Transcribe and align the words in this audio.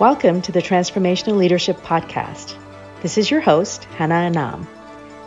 Welcome 0.00 0.40
to 0.42 0.52
the 0.52 0.62
Transformational 0.62 1.36
Leadership 1.36 1.76
Podcast. 1.82 2.56
This 3.02 3.18
is 3.18 3.30
your 3.30 3.42
host, 3.42 3.84
Hannah 3.84 4.14
Anam. 4.14 4.66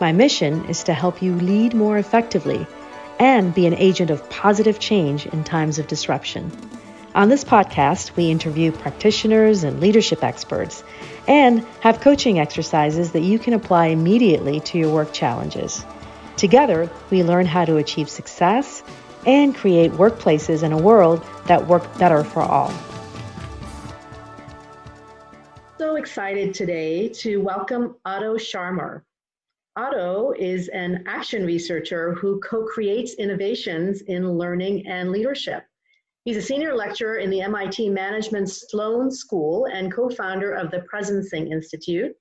My 0.01 0.11
mission 0.13 0.65
is 0.65 0.85
to 0.85 0.95
help 0.95 1.21
you 1.21 1.35
lead 1.35 1.75
more 1.75 1.99
effectively 1.99 2.65
and 3.19 3.53
be 3.53 3.67
an 3.67 3.75
agent 3.75 4.09
of 4.09 4.27
positive 4.31 4.79
change 4.79 5.27
in 5.27 5.43
times 5.43 5.77
of 5.77 5.85
disruption. 5.85 6.51
On 7.13 7.29
this 7.29 7.43
podcast, 7.43 8.15
we 8.15 8.31
interview 8.31 8.71
practitioners 8.71 9.63
and 9.63 9.79
leadership 9.79 10.23
experts 10.23 10.83
and 11.27 11.63
have 11.81 12.01
coaching 12.01 12.39
exercises 12.39 13.11
that 13.11 13.21
you 13.21 13.37
can 13.37 13.53
apply 13.53 13.89
immediately 13.89 14.59
to 14.61 14.79
your 14.79 14.91
work 14.91 15.13
challenges. 15.13 15.85
Together, 16.35 16.89
we 17.11 17.21
learn 17.21 17.45
how 17.45 17.63
to 17.63 17.77
achieve 17.77 18.09
success 18.09 18.81
and 19.27 19.53
create 19.53 19.91
workplaces 19.91 20.63
in 20.63 20.71
a 20.71 20.81
world 20.81 21.23
that 21.45 21.67
work 21.67 21.99
better 21.99 22.23
for 22.23 22.41
all 22.41 22.73
so 25.93 25.97
excited 25.97 26.55
today 26.55 27.07
to 27.07 27.37
welcome 27.37 27.95
Otto 28.03 28.35
Scharmer. 28.35 29.03
Otto 29.75 30.33
is 30.39 30.67
an 30.69 31.03
action 31.05 31.45
researcher 31.45 32.15
who 32.15 32.39
co 32.39 32.65
creates 32.65 33.13
innovations 33.13 34.01
in 34.07 34.27
learning 34.27 34.87
and 34.87 35.11
leadership. 35.11 35.63
He's 36.25 36.37
a 36.37 36.41
senior 36.41 36.75
lecturer 36.75 37.17
in 37.17 37.29
the 37.29 37.41
MIT 37.41 37.89
Management 37.89 38.49
Sloan 38.49 39.11
School 39.11 39.67
and 39.71 39.93
co 39.93 40.09
founder 40.09 40.53
of 40.53 40.71
the 40.71 40.83
Presencing 40.91 41.51
Institute. 41.51 42.11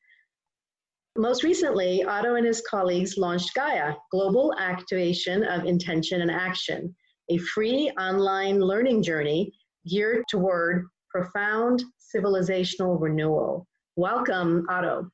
Most 1.16 1.42
recently, 1.42 2.04
Otto 2.04 2.34
and 2.34 2.44
his 2.44 2.60
colleagues 2.68 3.16
launched 3.16 3.54
Gaia, 3.54 3.94
Global 4.10 4.54
Activation 4.58 5.44
of 5.44 5.64
Intention 5.64 6.20
and 6.20 6.30
Action, 6.30 6.94
a 7.30 7.38
free 7.38 7.90
online 7.98 8.60
learning 8.60 9.02
journey 9.02 9.50
geared 9.88 10.24
toward 10.28 10.88
profound 11.12 11.84
civilizational 12.14 13.00
renewal. 13.00 13.66
Welcome, 13.96 14.66
Otto. 14.68 15.10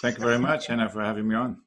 Thank 0.00 0.18
you 0.18 0.24
very 0.24 0.38
much, 0.38 0.70
Anna, 0.70 0.88
for 0.88 1.02
having 1.02 1.28
me 1.28 1.34
on. 1.34 1.58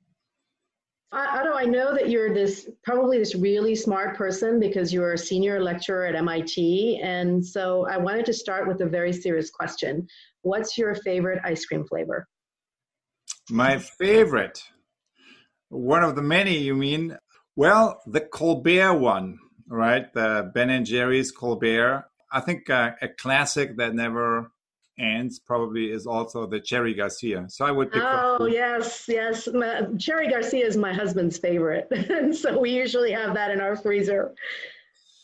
Uh, 1.12 1.28
Otto, 1.30 1.54
I 1.54 1.66
know 1.66 1.94
that 1.94 2.09
you're 2.09 2.34
this 2.34 2.68
probably 2.84 3.20
this 3.20 3.36
really 3.36 3.76
smart 3.76 4.18
person 4.18 4.59
because 4.59 4.92
you're 4.92 5.14
a 5.14 5.18
senior 5.18 5.62
lecturer 5.62 6.08
at 6.08 6.16
MIT. 6.16 7.00
And 7.04 7.46
so 7.46 7.86
I 7.88 7.98
wanted 7.98 8.26
to 8.26 8.34
start 8.34 8.68
with 8.68 8.81
a 8.81 8.88
very 8.88 9.14
serious 9.14 9.52
question. 9.52 10.08
What's 10.42 10.76
your 10.76 10.96
favorite 10.96 11.40
ice 11.44 11.66
cream 11.66 11.86
flavor? 11.86 12.28
My 13.52 13.78
favorite, 13.78 14.64
one 15.70 16.04
of 16.04 16.16
the 16.16 16.24
many, 16.24 16.58
you 16.58 16.76
mean? 16.76 17.16
Well, 17.56 18.02
the 18.08 18.22
Colbert 18.22 18.96
one, 18.96 19.38
right? 19.68 20.12
The 20.14 20.52
Ben 20.56 20.72
and 20.72 20.86
Jerry's 20.86 21.31
Colbert. 21.31 22.06
I 22.34 22.39
think 22.39 22.70
uh, 22.70 22.92
a 23.02 23.08
classic 23.08 23.78
that 23.78 23.94
never 23.94 24.52
ends 25.00 25.39
probably 25.39 25.92
is 25.92 26.08
also 26.08 26.48
the 26.48 26.59
Cherry 26.59 26.94
Garcia. 26.94 27.45
So 27.48 27.64
I 27.64 27.72
would 27.72 27.92
pick. 27.92 28.02
Oh 28.03 28.48
yes, 28.48 29.06
yes. 29.08 29.48
My, 29.53 29.84
Cherry 30.00 30.30
Garcia 30.30 30.66
is 30.66 30.75
my 30.75 30.94
husband's 30.94 31.38
favorite, 31.38 31.88
and 31.92 32.36
so 32.44 32.59
we 32.59 32.72
usually 32.72 33.12
have 33.12 33.36
that 33.36 33.52
in 33.52 33.62
our 33.62 33.75
freezer. 33.75 34.34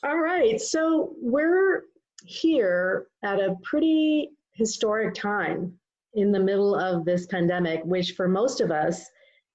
All 0.04 0.20
right, 0.20 0.62
so 0.62 1.14
we're 1.20 1.84
here 2.24 3.08
at 3.23 3.40
a 3.40 3.56
pretty 3.64 4.30
historic 4.54 5.14
time 5.14 5.73
in 6.14 6.32
the 6.32 6.40
middle 6.40 6.76
of 6.76 7.06
this 7.06 7.26
pandemic, 7.26 7.82
which 7.86 8.14
for 8.14 8.28
most 8.28 8.62
of 8.62 8.72
us, 8.72 9.06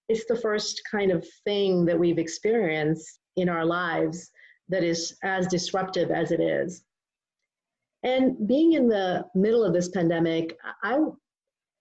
it's 0.08 0.26
the 0.26 0.36
first 0.36 0.82
kind 0.90 1.10
of 1.10 1.26
thing 1.44 1.84
that 1.86 1.98
we've 1.98 2.18
experienced 2.18 3.20
in 3.36 3.48
our 3.48 3.64
lives 3.64 4.30
that 4.68 4.84
is 4.84 5.16
as 5.22 5.46
disruptive 5.46 6.10
as 6.10 6.30
it 6.30 6.40
is. 6.40 6.82
And 8.04 8.46
being 8.46 8.74
in 8.74 8.86
the 8.86 9.24
middle 9.34 9.64
of 9.64 9.72
this 9.72 9.88
pandemic, 9.88 10.56
I 10.82 10.98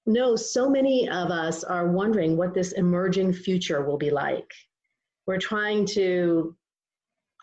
know 0.06 0.36
so 0.36 0.70
many 0.70 1.08
of 1.10 1.30
us 1.30 1.64
are 1.66 1.92
wondering 1.92 2.38
what 2.38 2.54
this 2.54 2.72
emerging 2.72 3.34
future 3.34 3.84
will 3.84 3.98
be 3.98 4.10
like. 4.10 4.50
We're 5.28 5.38
trying 5.38 5.86
to 5.88 6.56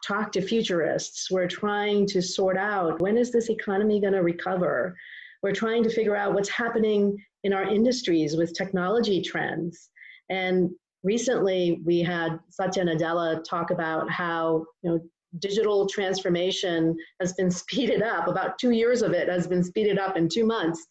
talk 0.06 0.32
to 0.32 0.40
futurists. 0.40 1.30
We're 1.30 1.46
trying 1.46 2.06
to 2.08 2.22
sort 2.22 2.56
out 2.56 3.00
when 3.00 3.18
is 3.18 3.30
this 3.30 3.50
economy 3.50 4.00
going 4.00 4.14
to 4.14 4.22
recover? 4.22 4.96
We're 5.42 5.52
trying 5.52 5.82
to 5.84 5.90
figure 5.90 6.16
out 6.16 6.32
what's 6.32 6.48
happening 6.48 7.16
in 7.44 7.52
our 7.52 7.64
industries 7.64 8.36
with 8.36 8.56
technology 8.56 9.20
trends. 9.20 9.90
And 10.30 10.70
recently 11.02 11.80
we 11.84 12.00
had 12.00 12.38
Satya 12.48 12.84
Nadella 12.84 13.42
talk 13.44 13.70
about 13.70 14.10
how 14.10 14.64
you 14.82 14.90
know 14.90 15.00
digital 15.38 15.86
transformation 15.86 16.96
has 17.20 17.32
been 17.34 17.50
speeded 17.62 18.02
up. 18.02 18.28
About 18.28 18.58
two 18.58 18.70
years 18.70 19.02
of 19.02 19.12
it 19.12 19.28
has 19.28 19.46
been 19.46 19.64
speeded 19.64 19.98
up 19.98 20.16
in 20.16 20.28
two 20.28 20.44
months 20.44 20.84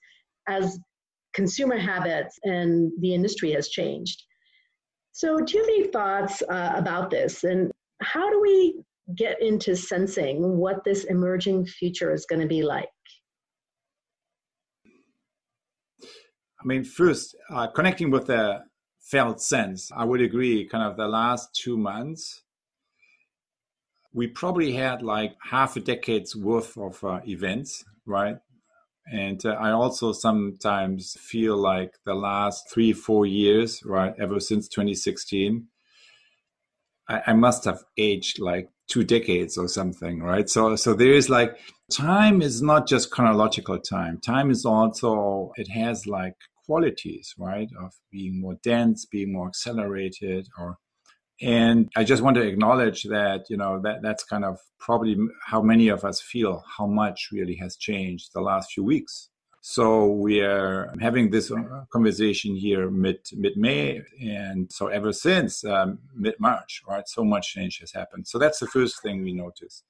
as 0.48 0.80
consumer 1.34 1.78
habits 1.78 2.38
and 2.44 2.92
the 3.02 3.14
industry 3.14 3.52
has 3.52 3.70
changed. 3.70 4.24
So, 5.12 5.38
do 5.38 5.58
you 5.58 5.64
have 5.64 5.70
any 5.70 5.88
thoughts 5.88 6.42
uh, 6.50 6.74
about 6.76 7.10
this? 7.10 7.44
And 7.44 7.72
how 8.02 8.30
do 8.30 8.40
we 8.42 8.82
get 9.16 9.42
into 9.42 9.76
sensing 9.76 10.58
what 10.58 10.84
this 10.84 11.04
emerging 11.06 11.66
future 11.66 12.14
is 12.14 12.26
going 12.26 12.42
to 12.42 12.48
be 12.48 12.62
like? 12.62 12.88
I 16.62 16.66
mean, 16.66 16.84
first, 16.84 17.36
uh, 17.50 17.68
connecting 17.68 18.12
with 18.12 18.28
the 18.28 18.62
felt 19.00 19.42
sense, 19.42 19.92
I 19.96 20.06
would 20.06 20.22
agree, 20.22 20.68
kind 20.68 20.84
of 20.84 20.98
the 20.98 21.08
last 21.08 21.50
two 21.54 21.78
months 21.78 22.44
we 24.14 24.28
probably 24.28 24.74
had 24.74 25.02
like 25.02 25.36
half 25.42 25.76
a 25.76 25.80
decade's 25.80 26.36
worth 26.36 26.78
of 26.78 27.04
uh, 27.04 27.20
events, 27.28 27.84
right? 28.06 28.38
And 29.12 29.44
uh, 29.46 29.52
I 29.52 29.72
also 29.72 30.12
sometimes 30.12 31.18
feel 31.20 31.58
like 31.58 31.94
the 32.06 32.14
last 32.14 32.70
three, 32.72 32.94
four 32.94 33.26
years, 33.26 33.82
right, 33.84 34.14
ever 34.20 34.40
since 34.40 34.68
2016, 34.68 35.68
I, 37.08 37.22
I 37.28 37.34
must 37.34 37.66
have 37.66 37.84
aged 37.98 38.40
like 38.40 38.70
two 38.88 39.04
decades 39.04 39.58
or 39.58 39.68
something, 39.68 40.22
right? 40.22 40.50
So, 40.50 40.76
so 40.76 40.94
there 40.94 41.14
is 41.14 41.30
like 41.30 41.58
time 41.92 42.42
is 42.42 42.62
not 42.62 42.88
just 42.88 43.12
chronological 43.12 43.80
time. 43.80 44.20
Time 44.20 44.52
is 44.52 44.66
also 44.66 45.52
it 45.56 45.70
has 45.70 46.06
like 46.08 46.36
qualities, 46.66 47.34
right, 47.38 47.70
of 47.82 47.94
being 48.12 48.40
more 48.40 48.58
dense, 48.64 49.06
being 49.06 49.34
more 49.34 49.48
accelerated, 49.48 50.48
or 50.58 50.78
and 51.42 51.90
i 51.96 52.04
just 52.04 52.22
want 52.22 52.36
to 52.36 52.42
acknowledge 52.42 53.04
that 53.04 53.50
you 53.50 53.58
know 53.58 53.80
that 53.82 54.02
that's 54.02 54.24
kind 54.24 54.44
of 54.44 54.60
probably 54.80 55.18
how 55.46 55.62
many 55.62 55.90
of 55.90 56.04
us 56.04 56.22
feel 56.22 56.64
how 56.78 56.88
much 56.88 57.30
really 57.32 57.56
has 57.56 57.76
changed 57.76 58.32
the 58.34 58.42
last 58.42 58.72
few 58.72 58.84
weeks. 58.84 59.30
So 59.62 60.08
we 60.08 60.40
are 60.40 60.96
having 61.02 61.30
this 61.30 61.52
uh, 61.52 61.84
conversation 61.92 62.56
here 62.56 62.90
mid 62.90 63.20
mid 63.34 63.58
may 63.58 64.02
and 64.22 64.72
so 64.72 64.88
ever 64.88 65.12
since 65.12 65.66
um, 65.66 66.00
mid 66.16 66.36
march 66.40 66.82
right 66.88 67.08
so 67.08 67.26
much 67.26 67.54
change 67.54 67.80
has 67.80 67.92
happened. 67.92 68.26
So 68.28 68.40
that's 68.40 68.60
the 68.60 68.68
first 68.68 69.02
thing 69.04 69.22
we 69.22 69.34
notice 69.34 69.84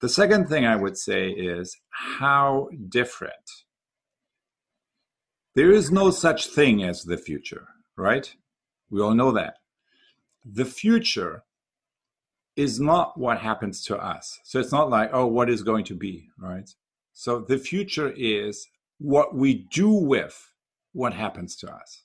the 0.00 0.08
second 0.08 0.48
thing 0.48 0.66
i 0.66 0.76
would 0.76 0.98
say 0.98 1.30
is 1.30 1.76
how 1.90 2.68
different. 2.88 3.48
There 5.54 5.72
is 5.72 5.90
no 5.90 6.10
such 6.10 6.48
thing 6.48 6.82
as 6.82 7.04
the 7.04 7.16
future 7.16 7.68
right? 7.96 8.34
We 8.90 9.00
all 9.00 9.14
know 9.14 9.32
that 9.32 9.54
the 10.44 10.64
future 10.64 11.44
is 12.56 12.78
not 12.78 13.18
what 13.18 13.38
happens 13.38 13.84
to 13.84 13.96
us. 13.96 14.38
So 14.44 14.60
it's 14.60 14.72
not 14.72 14.90
like, 14.90 15.10
oh, 15.12 15.26
what 15.26 15.50
is 15.50 15.62
going 15.62 15.84
to 15.86 15.94
be, 15.94 16.28
right? 16.38 16.68
So 17.12 17.40
the 17.40 17.58
future 17.58 18.12
is 18.16 18.66
what 18.98 19.34
we 19.34 19.66
do 19.70 19.90
with 19.90 20.50
what 20.92 21.12
happens 21.12 21.56
to 21.56 21.72
us. 21.72 22.02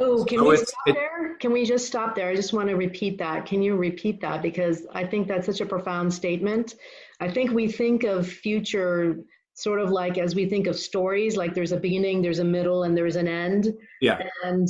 Oh, 0.00 0.24
can 0.24 0.38
so 0.38 0.48
we 0.48 0.56
stop 0.56 0.86
it, 0.86 0.94
there? 0.94 1.36
Can 1.38 1.52
we 1.52 1.64
just 1.64 1.86
stop 1.86 2.14
there? 2.14 2.28
I 2.28 2.36
just 2.36 2.52
want 2.52 2.68
to 2.68 2.76
repeat 2.76 3.18
that. 3.18 3.46
Can 3.46 3.62
you 3.62 3.74
repeat 3.74 4.20
that? 4.20 4.42
Because 4.42 4.86
I 4.92 5.04
think 5.04 5.26
that's 5.26 5.46
such 5.46 5.60
a 5.60 5.66
profound 5.66 6.14
statement. 6.14 6.76
I 7.20 7.28
think 7.28 7.50
we 7.50 7.66
think 7.70 8.04
of 8.04 8.28
future 8.28 9.16
sort 9.54 9.80
of 9.80 9.90
like 9.90 10.18
as 10.18 10.36
we 10.36 10.46
think 10.46 10.68
of 10.68 10.78
stories, 10.78 11.36
like 11.36 11.52
there's 11.52 11.72
a 11.72 11.76
beginning, 11.76 12.22
there's 12.22 12.38
a 12.38 12.44
middle, 12.44 12.84
and 12.84 12.96
there's 12.96 13.16
an 13.16 13.26
end. 13.26 13.74
Yeah. 14.00 14.22
And 14.44 14.68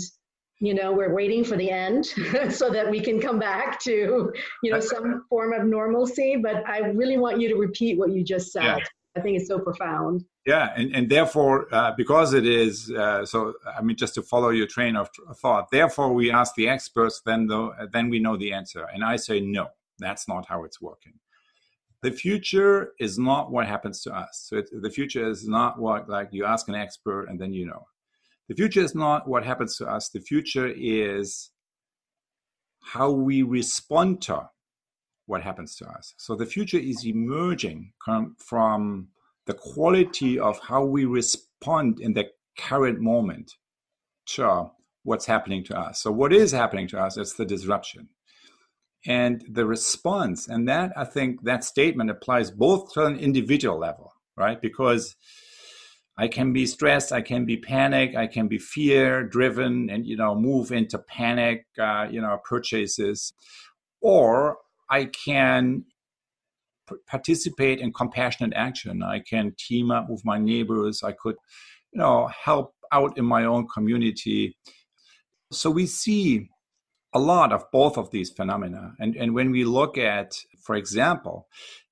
you 0.60 0.74
know 0.74 0.92
we're 0.92 1.14
waiting 1.14 1.44
for 1.44 1.56
the 1.56 1.70
end 1.70 2.06
so 2.50 2.70
that 2.70 2.90
we 2.90 3.00
can 3.00 3.20
come 3.20 3.38
back 3.38 3.80
to 3.80 4.32
you 4.62 4.70
know 4.70 4.80
some 4.80 5.24
form 5.28 5.52
of 5.52 5.66
normalcy. 5.66 6.36
But 6.36 6.68
i 6.68 6.78
really 6.78 7.18
want 7.18 7.40
you 7.40 7.48
to 7.48 7.56
repeat 7.56 7.98
what 7.98 8.10
you 8.10 8.24
just 8.24 8.52
said. 8.52 8.64
Yeah. 8.64 8.78
i 9.16 9.20
think 9.20 9.38
it's 9.38 9.48
so 9.48 9.58
profound. 9.58 10.24
Yeah 10.46 10.72
and, 10.76 10.94
and 10.94 11.10
therefore 11.10 11.72
uh, 11.72 11.92
because 11.96 12.34
it 12.34 12.46
is 12.46 12.90
uh, 12.90 13.24
so 13.24 13.54
i 13.78 13.82
mean 13.82 13.96
just 13.96 14.14
to 14.14 14.22
follow 14.22 14.50
your 14.50 14.66
train 14.66 14.96
of 14.96 15.08
thought 15.36 15.70
therefore 15.70 16.12
we 16.12 16.30
ask 16.30 16.54
the 16.54 16.68
experts 16.68 17.22
then 17.24 17.46
though 17.46 17.74
then 17.92 18.08
we 18.08 18.18
know 18.18 18.36
the 18.36 18.52
answer. 18.52 18.88
And 18.92 19.04
i 19.04 19.16
say 19.16 19.40
no 19.40 19.68
that's 19.98 20.28
not 20.28 20.46
how 20.46 20.64
it's 20.64 20.80
working. 20.80 21.14
The 22.02 22.12
future 22.12 22.92
is 23.00 23.18
not 23.18 23.50
what 23.50 23.66
happens 23.66 24.02
to 24.02 24.14
us. 24.14 24.46
So 24.48 24.58
it, 24.58 24.70
the 24.72 24.90
future 24.90 25.28
is 25.28 25.48
not 25.48 25.80
what 25.80 26.08
like 26.08 26.28
you 26.30 26.44
ask 26.44 26.68
an 26.68 26.76
expert 26.76 27.26
and 27.28 27.40
then 27.40 27.52
you 27.52 27.66
know 27.66 27.86
the 28.48 28.54
future 28.54 28.80
is 28.80 28.94
not 28.94 29.28
what 29.28 29.44
happens 29.44 29.76
to 29.76 29.86
us. 29.86 30.08
The 30.08 30.20
future 30.20 30.72
is 30.74 31.50
how 32.82 33.10
we 33.10 33.42
respond 33.42 34.22
to 34.22 34.48
what 35.26 35.42
happens 35.42 35.76
to 35.76 35.86
us. 35.86 36.14
So 36.16 36.34
the 36.34 36.46
future 36.46 36.78
is 36.78 37.04
emerging 37.04 37.92
from 38.38 39.08
the 39.46 39.54
quality 39.54 40.38
of 40.38 40.58
how 40.60 40.84
we 40.84 41.04
respond 41.04 42.00
in 42.00 42.14
the 42.14 42.26
current 42.58 43.00
moment 43.00 43.52
to 44.26 44.70
what's 45.04 45.26
happening 45.26 45.64
to 45.64 45.78
us. 45.78 46.02
So, 46.02 46.10
what 46.10 46.32
is 46.32 46.52
happening 46.52 46.88
to 46.88 47.00
us 47.00 47.16
It's 47.16 47.34
the 47.34 47.46
disruption 47.46 48.08
and 49.06 49.42
the 49.48 49.66
response. 49.66 50.48
And 50.48 50.68
that, 50.68 50.92
I 50.96 51.04
think, 51.04 51.42
that 51.44 51.64
statement 51.64 52.10
applies 52.10 52.50
both 52.50 52.92
to 52.94 53.06
an 53.06 53.16
individual 53.16 53.78
level, 53.78 54.12
right? 54.36 54.60
Because 54.60 55.16
I 56.18 56.26
can 56.26 56.52
be 56.52 56.66
stressed, 56.66 57.12
I 57.12 57.22
can 57.22 57.44
be 57.44 57.56
panic, 57.56 58.16
I 58.16 58.26
can 58.26 58.48
be 58.48 58.58
fear 58.58 59.22
driven, 59.22 59.88
and 59.88 60.04
you 60.04 60.16
know 60.16 60.34
move 60.34 60.72
into 60.72 60.98
panic, 60.98 61.66
uh, 61.80 62.08
you 62.10 62.20
know, 62.20 62.38
purchases, 62.44 63.32
or 64.00 64.58
I 64.90 65.04
can 65.04 65.84
participate 67.06 67.80
in 67.80 67.92
compassionate 67.92 68.52
action. 68.54 69.02
I 69.02 69.20
can 69.20 69.54
team 69.58 69.90
up 69.90 70.08
with 70.08 70.24
my 70.24 70.38
neighbors. 70.38 71.02
I 71.02 71.12
could, 71.12 71.36
you 71.92 72.00
know, 72.00 72.28
help 72.28 72.74
out 72.92 73.18
in 73.18 73.24
my 73.24 73.44
own 73.44 73.68
community. 73.68 74.56
So 75.52 75.70
we 75.70 75.86
see 75.86 76.48
a 77.12 77.18
lot 77.18 77.52
of 77.52 77.64
both 77.72 77.96
of 77.96 78.10
these 78.10 78.30
phenomena. 78.30 78.94
And, 78.98 79.16
and 79.16 79.34
when 79.34 79.50
we 79.50 79.64
look 79.64 79.98
at, 79.98 80.34
for 80.62 80.74
example, 80.74 81.48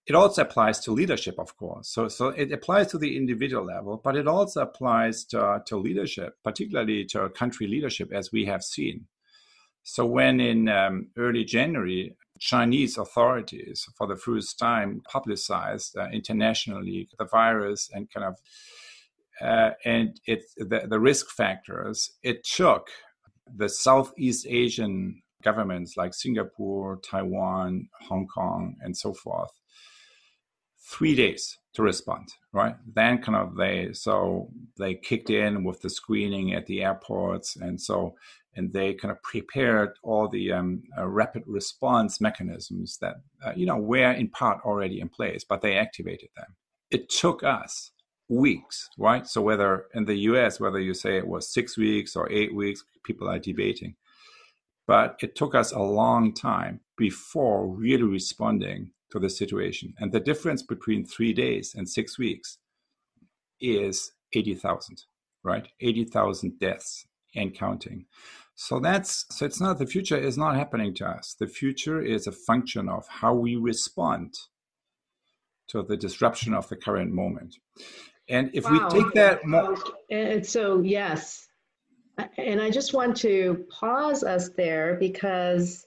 it 0.07 0.15
also 0.15 0.43
applies 0.43 0.79
to 0.81 0.93
leadership, 0.93 1.39
of 1.39 1.57
course. 1.57 1.89
So, 1.89 2.09
so 2.09 2.29
it 2.29 2.53
applies 2.53 2.89
to 2.89 2.99
the 2.99 3.17
individual 3.17 3.65
level, 3.65 4.01
but 4.03 4.17
it 4.17 4.29
also 4.29 4.63
applies 4.63 5.25
to, 5.27 5.63
to 5.67 5.77
leadership, 5.77 6.35
particularly 6.45 7.05
to 7.07 7.29
country 7.31 7.67
leadership, 7.67 8.13
as 8.13 8.31
we 8.31 8.45
have 8.45 8.63
seen. 8.63 9.07
So, 9.83 10.05
when 10.07 10.41
in 10.41 10.69
um, 10.69 11.09
early 11.17 11.45
January, 11.45 12.17
Chinese 12.39 12.99
authorities, 12.99 13.87
for 13.97 14.07
the 14.07 14.17
first 14.17 14.59
time, 14.59 15.03
publicized 15.11 15.97
uh, 15.97 16.09
internationally 16.13 17.09
the 17.19 17.25
virus 17.25 17.89
and 17.93 18.11
kind 18.11 18.27
of 18.27 18.37
uh, 19.41 19.71
and 19.85 20.21
it 20.27 20.45
the, 20.57 20.87
the 20.89 21.01
risk 21.01 21.31
factors, 21.31 22.11
it 22.23 22.45
took 22.45 22.89
the 23.55 23.69
Southeast 23.69 24.47
Asian 24.49 25.23
governments 25.43 25.97
like 25.97 26.15
Singapore, 26.15 26.99
Taiwan, 27.09 27.89
Hong 28.09 28.27
Kong, 28.27 28.77
and 28.81 28.97
so 28.97 29.13
forth, 29.13 29.51
three 30.87 31.15
days 31.15 31.59
to 31.75 31.83
respond, 31.83 32.29
right? 32.53 32.77
Then 32.95 33.19
kind 33.19 33.37
of 33.37 33.57
they 33.57 33.93
so 33.93 34.49
they 34.79 34.95
kicked 34.95 35.31
in 35.31 35.65
with 35.65 35.81
the 35.83 35.91
screening 35.91 36.55
at 36.55 36.67
the 36.67 36.83
airports, 36.85 37.57
and 37.57 37.81
so 37.81 38.15
and 38.55 38.73
they 38.73 38.95
kind 38.95 39.13
of 39.13 39.23
prepared 39.23 39.91
all 40.03 40.29
the 40.29 40.53
um, 40.53 40.83
uh, 40.99 41.07
rapid 41.07 41.43
response 41.47 42.21
mechanisms 42.21 42.99
that 43.01 43.17
uh, 43.45 43.53
you 43.55 43.67
know 43.67 43.77
were 43.77 44.13
in 44.13 44.29
part 44.29 44.61
already 44.65 45.01
in 45.01 45.09
place, 45.09 45.45
but 45.45 45.61
they 45.61 45.77
activated 45.77 46.29
them. 46.37 46.55
It 46.91 47.11
took 47.11 47.43
us 47.43 47.91
weeks, 48.29 48.89
right? 48.99 49.27
So 49.27 49.43
whether 49.43 49.87
in 49.95 50.05
the 50.05 50.17
US, 50.31 50.59
whether 50.59 50.81
you 50.81 50.95
say 50.95 51.17
it 51.17 51.27
was 51.27 51.53
six 51.53 51.77
weeks 51.77 52.17
or 52.17 52.31
eight 52.31 52.55
weeks, 52.55 52.85
people 53.05 53.29
are 53.29 53.39
debating. 53.39 53.95
But 54.87 55.17
it 55.21 55.35
took 55.35 55.55
us 55.55 55.73
a 55.73 55.81
long 55.81 56.33
time 56.33 56.81
before 56.97 57.67
really 57.67 58.05
responding 58.05 58.93
to 59.13 59.19
the 59.19 59.31
situation. 59.31 59.95
And 59.99 60.13
the 60.13 60.21
difference 60.21 60.63
between 60.63 61.07
three 61.07 61.33
days 61.33 61.75
and 61.77 61.89
six 61.89 62.19
weeks 62.19 62.59
is 63.61 64.13
80,000, 64.33 65.05
right? 65.43 65.69
80,000 65.81 66.59
deaths 66.59 67.07
and 67.35 67.55
counting. 67.55 68.07
So 68.55 68.81
that's 68.81 69.27
so 69.31 69.45
it's 69.45 69.61
not 69.61 69.79
the 69.79 69.87
future 69.87 70.17
is 70.17 70.39
not 70.39 70.57
happening 70.57 70.95
to 70.95 71.07
us. 71.07 71.37
The 71.39 71.47
future 71.47 72.01
is 72.01 72.27
a 72.27 72.33
function 72.33 72.89
of 72.89 73.07
how 73.07 73.35
we 73.35 73.57
respond 73.57 74.35
to 75.69 75.83
the 75.83 75.97
disruption 75.97 76.55
of 76.55 76.69
the 76.69 76.77
current 76.77 77.13
moment. 77.13 77.57
And 78.29 78.51
if 78.55 78.65
wow. 78.65 78.89
we 78.91 79.03
take 79.03 79.13
that 79.15 79.45
more. 79.45 79.77
And 80.11 80.45
so, 80.45 80.81
yes. 80.81 81.47
And 82.39 82.61
I 82.61 82.71
just 82.71 82.95
want 82.95 83.17
to 83.19 83.67
pause 83.71 84.25
us 84.25 84.49
there 84.57 84.97
because 84.99 85.86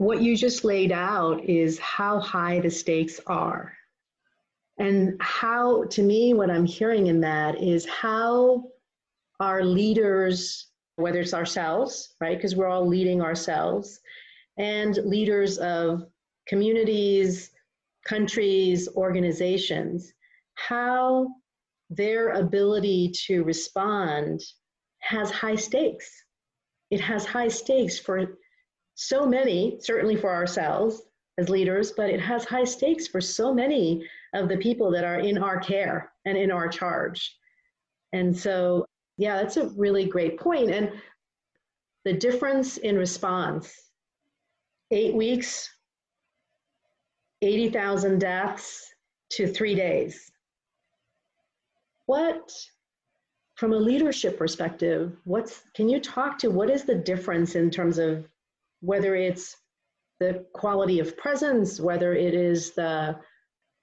what 0.00 0.22
you 0.22 0.34
just 0.34 0.64
laid 0.64 0.92
out 0.92 1.44
is 1.44 1.78
how 1.78 2.18
high 2.20 2.58
the 2.58 2.70
stakes 2.70 3.20
are. 3.26 3.70
And 4.78 5.14
how, 5.20 5.84
to 5.84 6.02
me, 6.02 6.32
what 6.32 6.50
I'm 6.50 6.64
hearing 6.64 7.08
in 7.08 7.20
that 7.20 7.62
is 7.62 7.84
how 7.84 8.64
our 9.40 9.62
leaders, 9.62 10.68
whether 10.96 11.20
it's 11.20 11.34
ourselves, 11.34 12.14
right, 12.18 12.38
because 12.38 12.56
we're 12.56 12.70
all 12.70 12.88
leading 12.88 13.20
ourselves, 13.20 14.00
and 14.56 14.96
leaders 15.04 15.58
of 15.58 16.06
communities, 16.48 17.50
countries, 18.06 18.88
organizations, 18.96 20.14
how 20.54 21.28
their 21.90 22.30
ability 22.30 23.12
to 23.26 23.44
respond 23.44 24.40
has 25.00 25.30
high 25.30 25.56
stakes. 25.56 26.10
It 26.90 27.02
has 27.02 27.26
high 27.26 27.48
stakes 27.48 27.98
for 27.98 28.38
so 29.00 29.26
many, 29.26 29.78
certainly 29.80 30.14
for 30.14 30.30
ourselves 30.30 31.02
as 31.38 31.48
leaders, 31.48 31.92
but 31.92 32.10
it 32.10 32.20
has 32.20 32.44
high 32.44 32.64
stakes 32.64 33.06
for 33.06 33.18
so 33.18 33.54
many 33.54 34.06
of 34.34 34.46
the 34.46 34.58
people 34.58 34.90
that 34.90 35.04
are 35.04 35.20
in 35.20 35.38
our 35.38 35.58
care 35.58 36.12
and 36.26 36.36
in 36.36 36.50
our 36.50 36.68
charge. 36.68 37.34
And 38.12 38.36
so, 38.36 38.84
yeah, 39.16 39.36
that's 39.36 39.56
a 39.56 39.70
really 39.70 40.04
great 40.04 40.38
point. 40.38 40.70
And 40.70 40.92
the 42.04 42.12
difference 42.12 42.76
in 42.76 42.98
response 42.98 43.74
eight 44.90 45.14
weeks 45.14 45.70
80,000 47.40 48.18
deaths 48.18 48.92
to 49.30 49.46
three 49.46 49.74
days. 49.74 50.30
What, 52.04 52.52
from 53.54 53.72
a 53.72 53.76
leadership 53.76 54.36
perspective, 54.36 55.16
what's, 55.24 55.62
can 55.74 55.88
you 55.88 56.00
talk 56.00 56.36
to 56.40 56.50
what 56.50 56.68
is 56.68 56.84
the 56.84 56.96
difference 56.96 57.54
in 57.54 57.70
terms 57.70 57.96
of 57.96 58.28
whether 58.80 59.14
it's 59.14 59.56
the 60.18 60.44
quality 60.52 61.00
of 61.00 61.16
presence, 61.16 61.80
whether 61.80 62.14
it 62.14 62.34
is 62.34 62.72
the 62.74 63.16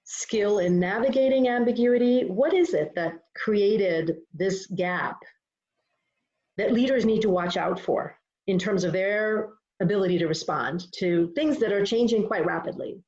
skill 0.04 0.58
in 0.58 0.78
navigating 0.78 1.48
ambiguity? 1.48 2.24
What 2.24 2.54
is 2.54 2.74
it 2.74 2.94
that 2.94 3.14
created 3.36 4.16
this 4.32 4.66
gap 4.66 5.18
that 6.56 6.72
leaders 6.72 7.04
need 7.04 7.22
to 7.22 7.30
watch 7.30 7.56
out 7.56 7.78
for 7.78 8.16
in 8.46 8.58
terms 8.58 8.84
of 8.84 8.92
their 8.92 9.50
ability 9.80 10.18
to 10.18 10.26
respond 10.26 10.86
to 10.98 11.30
things 11.34 11.58
that 11.58 11.72
are 11.72 11.84
changing 11.84 12.26
quite 12.26 12.46
rapidly? 12.46 13.00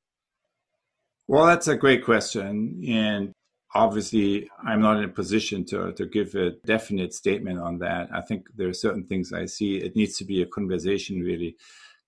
Well, 1.27 1.45
that's 1.45 1.67
a 1.67 1.75
great 1.75 2.03
question. 2.03 2.83
And 2.87 3.33
obviously, 3.73 4.49
I'm 4.63 4.81
not 4.81 4.97
in 4.97 5.03
a 5.03 5.09
position 5.09 5.65
to, 5.65 5.93
to 5.93 6.05
give 6.05 6.35
a 6.35 6.51
definite 6.65 7.13
statement 7.13 7.59
on 7.59 7.79
that. 7.79 8.09
I 8.13 8.21
think 8.21 8.47
there 8.55 8.69
are 8.69 8.73
certain 8.73 9.05
things 9.05 9.33
I 9.33 9.45
see. 9.45 9.77
It 9.77 9.95
needs 9.95 10.17
to 10.17 10.25
be 10.25 10.41
a 10.41 10.45
conversation, 10.45 11.21
really. 11.21 11.55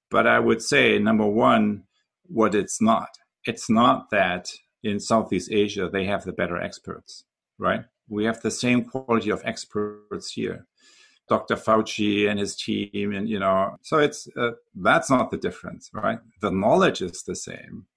But 0.10 0.28
I 0.28 0.40
would 0.40 0.62
say, 0.62 1.00
number 1.00 1.26
one, 1.26 1.84
what 2.24 2.56
it's 2.56 2.82
not. 2.82 3.10
It's 3.46 3.70
not 3.70 4.10
that 4.12 4.50
in 4.84 5.00
Southeast 5.00 5.52
Asia 5.52 5.90
they 5.92 6.06
have 6.06 6.24
the 6.24 6.34
better 6.34 6.58
experts, 6.58 7.24
right? 7.58 7.84
We 8.08 8.26
have 8.26 8.42
the 8.42 8.52
same 8.52 8.84
quality 8.86 9.30
of 9.30 9.42
experts 9.44 10.32
here. 10.32 10.68
Dr. 11.30 11.56
Fauci 11.56 12.30
and 12.30 12.38
his 12.38 12.56
team, 12.56 13.14
and 13.14 13.30
you 13.30 13.40
know, 13.40 13.78
so 13.82 13.98
it's 13.98 14.28
uh, 14.38 14.52
that's 14.76 15.10
not 15.10 15.32
the 15.32 15.38
difference, 15.38 15.90
right? 15.94 16.20
The 16.42 16.52
knowledge 16.52 17.02
is 17.02 17.24
the 17.24 17.36
same 17.36 17.88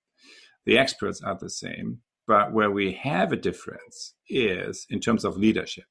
the 0.66 0.76
experts 0.76 1.22
are 1.22 1.36
the 1.36 1.48
same. 1.48 2.00
But 2.26 2.52
where 2.52 2.70
we 2.70 2.92
have 2.92 3.32
a 3.32 3.36
difference 3.36 4.14
is 4.28 4.86
in 4.90 5.00
terms 5.00 5.24
of 5.24 5.36
leadership. 5.36 5.84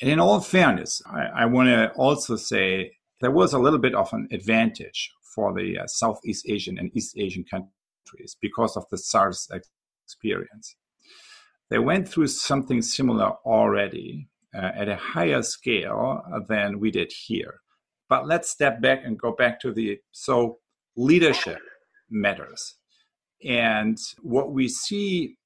And 0.00 0.10
in 0.10 0.18
all 0.18 0.40
fairness, 0.40 1.00
I, 1.06 1.42
I 1.42 1.46
want 1.46 1.68
to 1.68 1.92
also 1.92 2.36
say 2.36 2.92
there 3.20 3.30
was 3.30 3.52
a 3.52 3.58
little 3.58 3.78
bit 3.78 3.94
of 3.94 4.12
an 4.12 4.28
advantage 4.32 5.10
for 5.34 5.54
the 5.54 5.78
uh, 5.78 5.86
Southeast 5.86 6.46
Asian 6.48 6.78
and 6.78 6.90
East 6.96 7.16
Asian 7.16 7.44
countries 7.44 8.36
because 8.40 8.76
of 8.76 8.84
the 8.90 8.98
SARS 8.98 9.48
experience. 10.04 10.76
They 11.70 11.78
went 11.78 12.08
through 12.08 12.28
something 12.28 12.82
similar 12.82 13.32
already 13.44 14.28
uh, 14.54 14.70
at 14.76 14.88
a 14.88 14.96
higher 14.96 15.42
scale 15.42 16.22
than 16.48 16.80
we 16.80 16.90
did 16.90 17.12
here. 17.12 17.60
But 18.08 18.26
let's 18.26 18.50
step 18.50 18.80
back 18.80 19.00
and 19.04 19.18
go 19.18 19.32
back 19.32 19.60
to 19.60 19.72
the 19.72 19.98
so 20.12 20.58
leadership 20.96 21.58
matters. 22.10 22.76
And 23.44 23.98
what 24.22 24.52
we 24.52 24.68
see, 24.68 25.36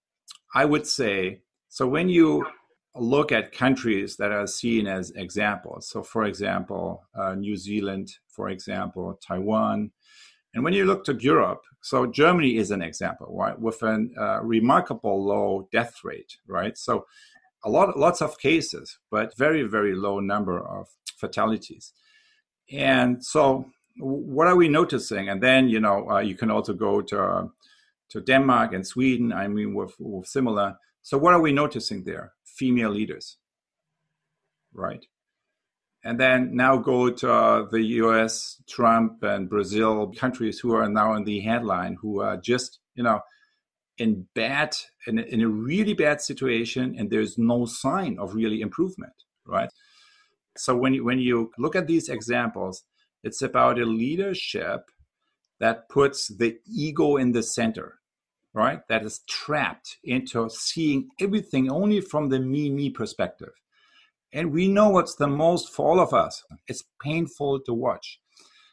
I 0.54 0.64
would 0.64 0.86
say, 0.86 1.40
so 1.68 1.86
when 1.86 2.08
you 2.08 2.46
look 2.94 3.32
at 3.32 3.52
countries 3.52 4.16
that 4.16 4.32
are 4.32 4.46
seen 4.46 4.86
as 4.86 5.10
examples, 5.12 5.88
so 5.88 6.02
for 6.02 6.24
example, 6.24 7.02
uh, 7.14 7.34
New 7.34 7.56
Zealand, 7.56 8.10
for 8.28 8.48
example, 8.48 9.18
Taiwan, 9.26 9.90
and 10.54 10.64
when 10.64 10.72
you 10.72 10.86
look 10.86 11.04
to 11.04 11.14
Europe, 11.14 11.62
so 11.82 12.06
Germany 12.06 12.56
is 12.56 12.70
an 12.70 12.82
example, 12.82 13.28
right, 13.38 13.58
with 13.58 13.82
a 13.82 14.06
uh, 14.18 14.40
remarkable 14.42 15.24
low 15.24 15.68
death 15.70 16.00
rate, 16.02 16.38
right? 16.46 16.76
So 16.76 17.06
a 17.64 17.70
lot, 17.70 17.96
lots 17.98 18.22
of 18.22 18.38
cases, 18.38 18.98
but 19.10 19.36
very, 19.36 19.62
very 19.64 19.94
low 19.94 20.20
number 20.20 20.58
of 20.58 20.88
fatalities. 21.16 21.92
And 22.72 23.24
so, 23.24 23.66
what 23.98 24.46
are 24.46 24.56
we 24.56 24.68
noticing? 24.68 25.28
And 25.28 25.42
then, 25.42 25.68
you 25.68 25.80
know, 25.80 26.08
uh, 26.10 26.20
you 26.20 26.36
can 26.36 26.50
also 26.50 26.72
go 26.72 27.00
to 27.02 27.50
to 28.10 28.20
Denmark 28.20 28.72
and 28.72 28.86
Sweden. 28.86 29.32
I 29.32 29.48
mean, 29.48 29.74
we're 29.74 29.88
similar. 30.24 30.76
So, 31.02 31.18
what 31.18 31.34
are 31.34 31.40
we 31.40 31.52
noticing 31.52 32.04
there? 32.04 32.32
Female 32.44 32.90
leaders, 32.90 33.38
right? 34.72 35.04
And 36.04 36.18
then 36.18 36.54
now 36.54 36.76
go 36.76 37.10
to 37.10 37.32
uh, 37.32 37.66
the 37.70 37.82
US, 37.82 38.62
Trump, 38.68 39.22
and 39.22 39.48
Brazil, 39.48 40.12
countries 40.16 40.60
who 40.60 40.74
are 40.74 40.88
now 40.88 41.14
in 41.14 41.24
the 41.24 41.40
headline, 41.40 41.96
who 42.00 42.20
are 42.20 42.36
just, 42.36 42.78
you 42.94 43.02
know, 43.02 43.20
in 43.98 44.26
bad, 44.34 44.76
in, 45.06 45.18
in 45.18 45.40
a 45.40 45.48
really 45.48 45.94
bad 45.94 46.20
situation, 46.20 46.94
and 46.96 47.10
there's 47.10 47.36
no 47.36 47.66
sign 47.66 48.16
of 48.18 48.34
really 48.34 48.60
improvement, 48.60 49.12
right? 49.44 49.70
So 50.56 50.76
when 50.76 50.94
you, 50.94 51.04
when 51.04 51.18
you 51.18 51.50
look 51.58 51.74
at 51.74 51.88
these 51.88 52.08
examples, 52.08 52.84
it's 53.24 53.42
about 53.42 53.80
a 53.80 53.84
leadership 53.84 54.90
that 55.60 55.88
puts 55.88 56.28
the 56.28 56.58
ego 56.66 57.16
in 57.16 57.32
the 57.32 57.42
center, 57.42 57.97
right? 58.58 58.80
That 58.88 59.04
is 59.04 59.20
trapped 59.28 59.98
into 60.02 60.50
seeing 60.50 61.08
everything 61.20 61.70
only 61.70 62.00
from 62.00 62.28
the 62.28 62.40
me, 62.40 62.70
me 62.70 62.90
perspective. 62.90 63.52
And 64.32 64.52
we 64.52 64.66
know 64.68 64.90
what's 64.90 65.14
the 65.14 65.28
most 65.28 65.72
for 65.72 65.88
all 65.88 66.00
of 66.00 66.12
us. 66.12 66.42
It's 66.66 66.84
painful 67.00 67.60
to 67.60 67.72
watch. 67.72 68.20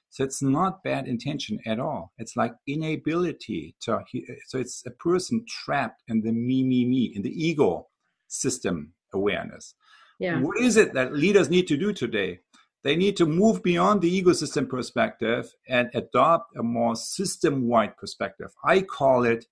So 0.10 0.24
it's 0.24 0.42
not 0.42 0.84
bad 0.84 1.08
intention 1.08 1.60
at 1.65 1.80
all. 1.80 2.13
It's 2.18 2.36
like 2.36 2.54
inability 2.68 3.75
to. 3.82 4.04
So 4.48 4.58
it's 4.58 4.84
a 4.86 4.92
person 4.92 5.46
trapped 5.48 6.01
in 6.08 6.22
the 6.22 6.32
me, 6.32 6.63
me, 6.63 6.86
me, 6.86 7.13
in 7.15 7.22
the 7.22 7.32
ego 7.32 7.88
system 8.27 8.94
awareness. 9.13 9.75
Yeah. 10.20 10.39
What 10.42 10.58
is 10.58 10.77
it 10.77 10.94
that 10.94 11.13
leaders 11.13 11.50
need 11.50 11.68
to 11.68 11.77
do 11.77 11.94
today? 11.94 12.39
They 12.84 12.96
need 12.96 13.18
to 13.18 13.25
move 13.25 13.62
beyond 13.62 14.01
the 14.01 14.10
ego 14.10 14.34
system 14.34 14.68
perspective 14.68 15.54
and 15.68 15.89
adopt 15.94 16.56
a 16.58 16.63
more 16.63 16.96
system 16.96 17.68
wide 17.68 17.98
perspective. 17.98 18.51
I 18.63 18.82
call 18.82 19.25
it 19.25 19.46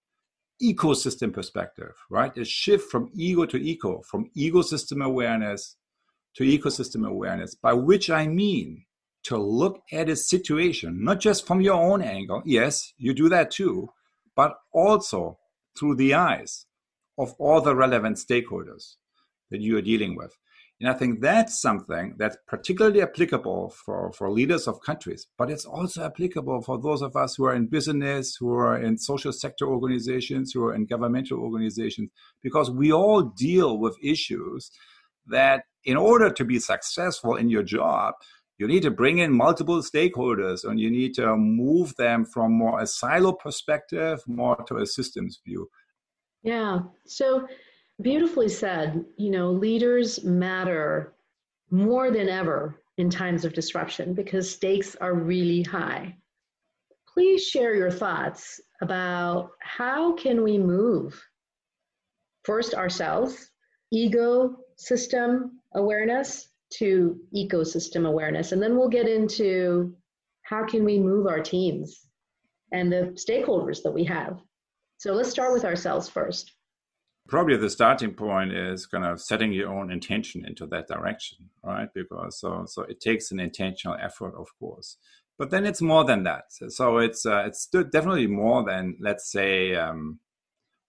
ecosystem 0.63 1.33
perspective, 1.33 1.93
right? 2.09 2.35
A 2.37 2.45
shift 2.45 2.89
from 2.89 3.09
ego 3.13 3.45
to 3.45 3.57
eco, 3.57 4.01
from 4.01 4.29
ego 4.33 4.61
system 4.61 5.01
awareness 5.01 5.75
to 6.35 6.43
ecosystem 6.43 7.07
awareness, 7.07 7.55
by 7.55 7.73
which 7.73 8.09
I 8.09 8.27
mean 8.27 8.85
to 9.23 9.37
look 9.37 9.81
at 9.91 10.09
a 10.09 10.15
situation, 10.15 11.03
not 11.03 11.19
just 11.19 11.45
from 11.45 11.61
your 11.61 11.75
own 11.75 12.01
angle. 12.01 12.41
Yes, 12.45 12.93
you 12.97 13.13
do 13.13 13.29
that 13.29 13.51
too, 13.51 13.89
but 14.35 14.57
also 14.71 15.37
through 15.77 15.95
the 15.95 16.13
eyes 16.13 16.65
of 17.17 17.33
all 17.39 17.61
the 17.61 17.75
relevant 17.75 18.17
stakeholders 18.17 18.95
that 19.51 19.61
you 19.61 19.77
are 19.77 19.81
dealing 19.81 20.15
with. 20.15 20.35
And 20.83 20.91
I 20.91 20.95
think 20.95 21.21
that's 21.21 21.61
something 21.61 22.15
that's 22.17 22.35
particularly 22.45 23.01
applicable 23.01 23.69
for, 23.69 24.11
for 24.11 24.29
leaders 24.29 24.67
of 24.67 24.81
countries, 24.81 25.25
but 25.37 25.49
it's 25.49 25.63
also 25.63 26.03
applicable 26.03 26.61
for 26.61 26.77
those 26.77 27.01
of 27.01 27.15
us 27.15 27.35
who 27.35 27.45
are 27.45 27.55
in 27.55 27.67
business, 27.67 28.35
who 28.37 28.51
are 28.51 28.77
in 28.77 28.97
social 28.97 29.31
sector 29.31 29.65
organizations, 29.65 30.51
who 30.51 30.65
are 30.65 30.75
in 30.75 30.85
governmental 30.85 31.39
organizations, 31.39 32.09
because 32.41 32.69
we 32.69 32.91
all 32.91 33.21
deal 33.21 33.77
with 33.77 33.95
issues 34.03 34.71
that 35.27 35.63
in 35.85 35.95
order 35.95 36.29
to 36.29 36.43
be 36.43 36.59
successful 36.59 37.37
in 37.37 37.49
your 37.49 37.63
job, 37.63 38.15
you 38.57 38.67
need 38.67 38.83
to 38.83 38.91
bring 38.91 39.19
in 39.19 39.31
multiple 39.31 39.81
stakeholders 39.81 40.65
and 40.65 40.81
you 40.81 40.91
need 40.91 41.13
to 41.13 41.37
move 41.37 41.95
them 41.95 42.25
from 42.25 42.51
more 42.51 42.81
a 42.81 42.87
silo 42.87 43.31
perspective 43.31 44.21
more 44.27 44.57
to 44.67 44.75
a 44.79 44.85
systems 44.85 45.39
view. 45.45 45.69
Yeah. 46.41 46.79
So 47.05 47.47
beautifully 48.01 48.49
said. 48.49 49.05
You 49.17 49.31
know, 49.31 49.51
leaders 49.51 50.23
matter 50.23 51.13
more 51.69 52.11
than 52.11 52.29
ever 52.29 52.79
in 52.97 53.09
times 53.09 53.45
of 53.45 53.53
disruption 53.53 54.13
because 54.13 54.49
stakes 54.49 54.95
are 54.95 55.13
really 55.13 55.63
high. 55.63 56.15
Please 57.11 57.45
share 57.45 57.75
your 57.75 57.91
thoughts 57.91 58.59
about 58.81 59.51
how 59.59 60.13
can 60.13 60.43
we 60.43 60.57
move 60.57 61.21
first 62.43 62.73
ourselves, 62.73 63.49
ego 63.91 64.57
system 64.77 65.59
awareness 65.75 66.49
to 66.71 67.19
ecosystem 67.35 68.07
awareness. 68.07 68.51
And 68.51 68.61
then 68.61 68.75
we'll 68.75 68.89
get 68.89 69.07
into 69.07 69.95
how 70.43 70.65
can 70.65 70.83
we 70.83 70.99
move 70.99 71.27
our 71.27 71.41
teams 71.41 72.07
and 72.71 72.91
the 72.91 73.15
stakeholders 73.15 73.83
that 73.83 73.91
we 73.91 74.03
have. 74.05 74.39
So 74.97 75.13
let's 75.13 75.29
start 75.29 75.53
with 75.53 75.65
ourselves 75.65 76.09
first 76.09 76.51
probably 77.27 77.57
the 77.57 77.69
starting 77.69 78.13
point 78.13 78.51
is 78.51 78.85
kind 78.85 79.05
of 79.05 79.21
setting 79.21 79.53
your 79.53 79.69
own 79.69 79.91
intention 79.91 80.45
into 80.45 80.67
that 80.67 80.87
direction 80.87 81.49
right? 81.63 81.89
Because 81.93 82.39
so 82.39 82.65
so 82.67 82.83
it 82.83 82.99
takes 82.99 83.31
an 83.31 83.39
intentional 83.39 83.97
effort 84.01 84.33
of 84.35 84.47
course. 84.59 84.97
But 85.37 85.49
then 85.49 85.65
it's 85.65 85.81
more 85.81 86.03
than 86.05 86.23
that. 86.23 86.45
So 86.69 86.99
it's 86.99 87.25
uh, 87.25 87.43
it's 87.47 87.65
definitely 87.67 88.27
more 88.27 88.63
than 88.63 88.97
let's 88.99 89.31
say 89.31 89.75
um, 89.75 90.19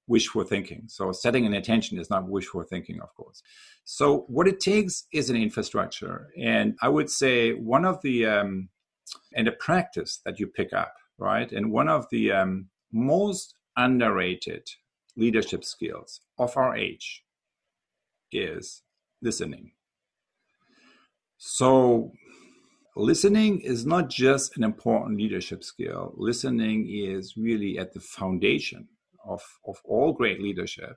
wishful 0.07 0.45
thinking. 0.45 0.85
So 0.89 1.13
setting 1.13 1.47
an 1.47 1.55
intention 1.55 1.99
is 1.99 2.11
not 2.11 2.29
wishful 2.29 2.63
thinking 2.65 3.01
of 3.01 3.15
course. 3.15 3.43
So 3.85 4.25
what 4.29 4.49
it 4.49 4.61
takes 4.61 5.07
is 5.13 5.31
an 5.31 5.37
infrastructure. 5.37 6.29
And 6.41 6.77
i 6.83 6.89
would 6.89 7.11
say 7.11 7.53
one 7.53 7.85
of 7.85 8.03
the 8.03 8.27
um, 8.27 8.69
and 9.35 9.49
a 9.49 9.53
practice 9.53 10.21
that 10.25 10.39
you 10.39 10.47
pick 10.47 10.73
up 10.73 10.95
right? 11.19 11.53
And 11.53 11.71
one 11.71 11.89
of 11.89 12.07
the 12.11 12.33
um, 12.33 12.69
most 12.93 13.55
underrated 13.77 14.69
leadership 15.17 15.65
skills 15.65 16.21
of 16.39 16.57
our 16.57 16.77
age 16.77 17.25
is 18.33 18.83
listening. 19.23 19.73
So, 21.37 22.13
listening 22.97 23.61
is 23.61 23.85
not 23.85 24.09
just 24.09 24.57
an 24.57 24.65
important 24.65 25.19
leadership 25.19 25.63
skill, 25.65 26.15
listening 26.17 26.89
is 26.89 27.37
really 27.37 27.79
at 27.79 27.93
the 27.93 28.01
foundation 28.01 28.89
of, 29.25 29.43
of 29.67 29.81
all 29.85 30.13
great 30.13 30.41
leadership 30.43 30.97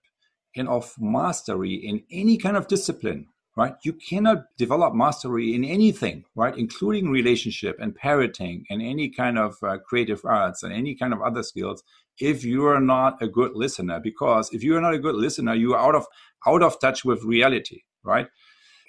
and 0.56 0.68
of 0.68 0.94
mastery 1.00 1.74
in 1.76 2.04
any 2.12 2.38
kind 2.38 2.58
of 2.58 2.68
discipline 2.68 3.28
right? 3.58 3.74
You 3.82 3.94
cannot 3.94 4.56
develop 4.58 4.94
mastery 4.94 5.54
in 5.54 5.66
anything 5.66 6.24
right? 6.36 6.56
Including 6.56 7.10
relationship 7.10 7.78
and 7.82 7.98
parenting 7.98 8.64
and 8.70 8.82
any 8.82 9.10
kind 9.10 9.38
of 9.38 9.58
uh, 9.64 9.80
creative 9.80 10.22
arts 10.24 10.64
and 10.64 10.72
any 10.72 10.96
kind 10.96 11.12
of 11.12 11.22
other 11.22 11.44
skills 11.44 11.84
if 12.20 12.44
you 12.44 12.66
are 12.66 12.82
not 12.82 13.22
a 13.22 13.28
good 13.28 13.52
listener 13.56 14.00
because 14.00 14.50
if 14.52 14.64
you 14.64 14.76
are 14.76 14.82
not 14.82 14.94
a 14.94 15.00
good 15.00 15.16
listener 15.16 15.54
you 15.54 15.74
are 15.74 15.88
out 15.88 15.96
of 15.96 16.06
out 16.46 16.64
of 16.64 16.80
touch 16.80 17.06
with 17.06 17.24
reality 17.24 17.82
right? 18.08 18.28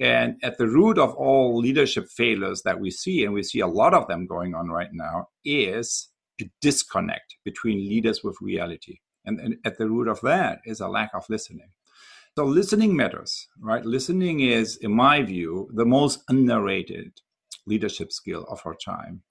And 0.01 0.37
at 0.43 0.59
the 0.59 0.69
root 0.69 0.97
of 0.97 1.13
all 1.15 1.59
leadership 1.59 2.09
failures 2.09 2.63
that 2.63 2.81
we 2.81 2.91
see 2.91 3.25
and 3.25 3.35
we 3.35 3.43
see 3.43 3.61
a 3.61 3.67
lot 3.67 3.93
of 3.93 4.07
them 4.07 4.27
going 4.27 4.55
on 4.55 4.69
right 4.69 4.91
now 4.93 5.27
is 5.45 6.09
a 6.41 6.49
disconnect 6.63 7.37
between 7.45 7.89
leaders 7.89 8.23
with 8.23 8.37
reality. 8.41 8.99
And, 9.25 9.41
and 9.41 9.57
at 9.65 9.77
the 9.77 9.89
root 9.89 10.07
of 10.07 10.21
that 10.21 10.61
is 10.65 10.81
a 10.81 10.89
lack 10.89 11.11
of 11.15 11.25
listening. 11.29 11.71
So 12.37 12.45
listening 12.45 12.95
matters 12.95 13.49
right? 13.61 13.85
Listening 13.85 14.41
is 14.41 14.77
in 14.77 14.95
my 14.95 15.23
view 15.23 15.69
the 15.75 15.85
most 15.85 16.23
underrated 16.29 17.21
leadership 17.67 18.13
skill 18.13 18.47
of 18.49 18.63
our 18.65 18.77
time 18.77 19.23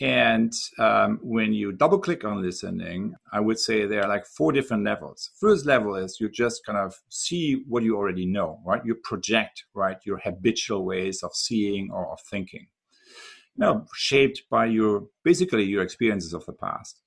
and 0.00 0.52
um, 0.78 1.18
when 1.22 1.52
you 1.52 1.72
double 1.72 1.98
click 1.98 2.24
on 2.24 2.40
listening, 2.40 3.14
I 3.32 3.40
would 3.40 3.58
say 3.58 3.86
there 3.86 4.02
are 4.02 4.08
like 4.08 4.24
four 4.26 4.50
different 4.50 4.84
levels. 4.84 5.30
First 5.38 5.66
level 5.66 5.96
is 5.96 6.18
you 6.18 6.30
just 6.30 6.64
kind 6.64 6.78
of 6.78 6.94
see 7.10 7.62
what 7.68 7.82
you 7.82 7.96
already 7.96 8.24
know, 8.24 8.60
right? 8.64 8.80
You 8.84 8.94
project, 8.94 9.64
right, 9.74 9.98
your 10.04 10.18
habitual 10.18 10.86
ways 10.86 11.22
of 11.22 11.32
seeing 11.34 11.90
or 11.92 12.10
of 12.10 12.20
thinking, 12.30 12.68
you 13.56 13.66
know, 13.66 13.84
shaped 13.94 14.42
by 14.50 14.66
your 14.66 15.08
basically 15.24 15.64
your 15.64 15.82
experiences 15.82 16.32
of 16.32 16.46
the 16.46 16.54
past. 16.54 17.01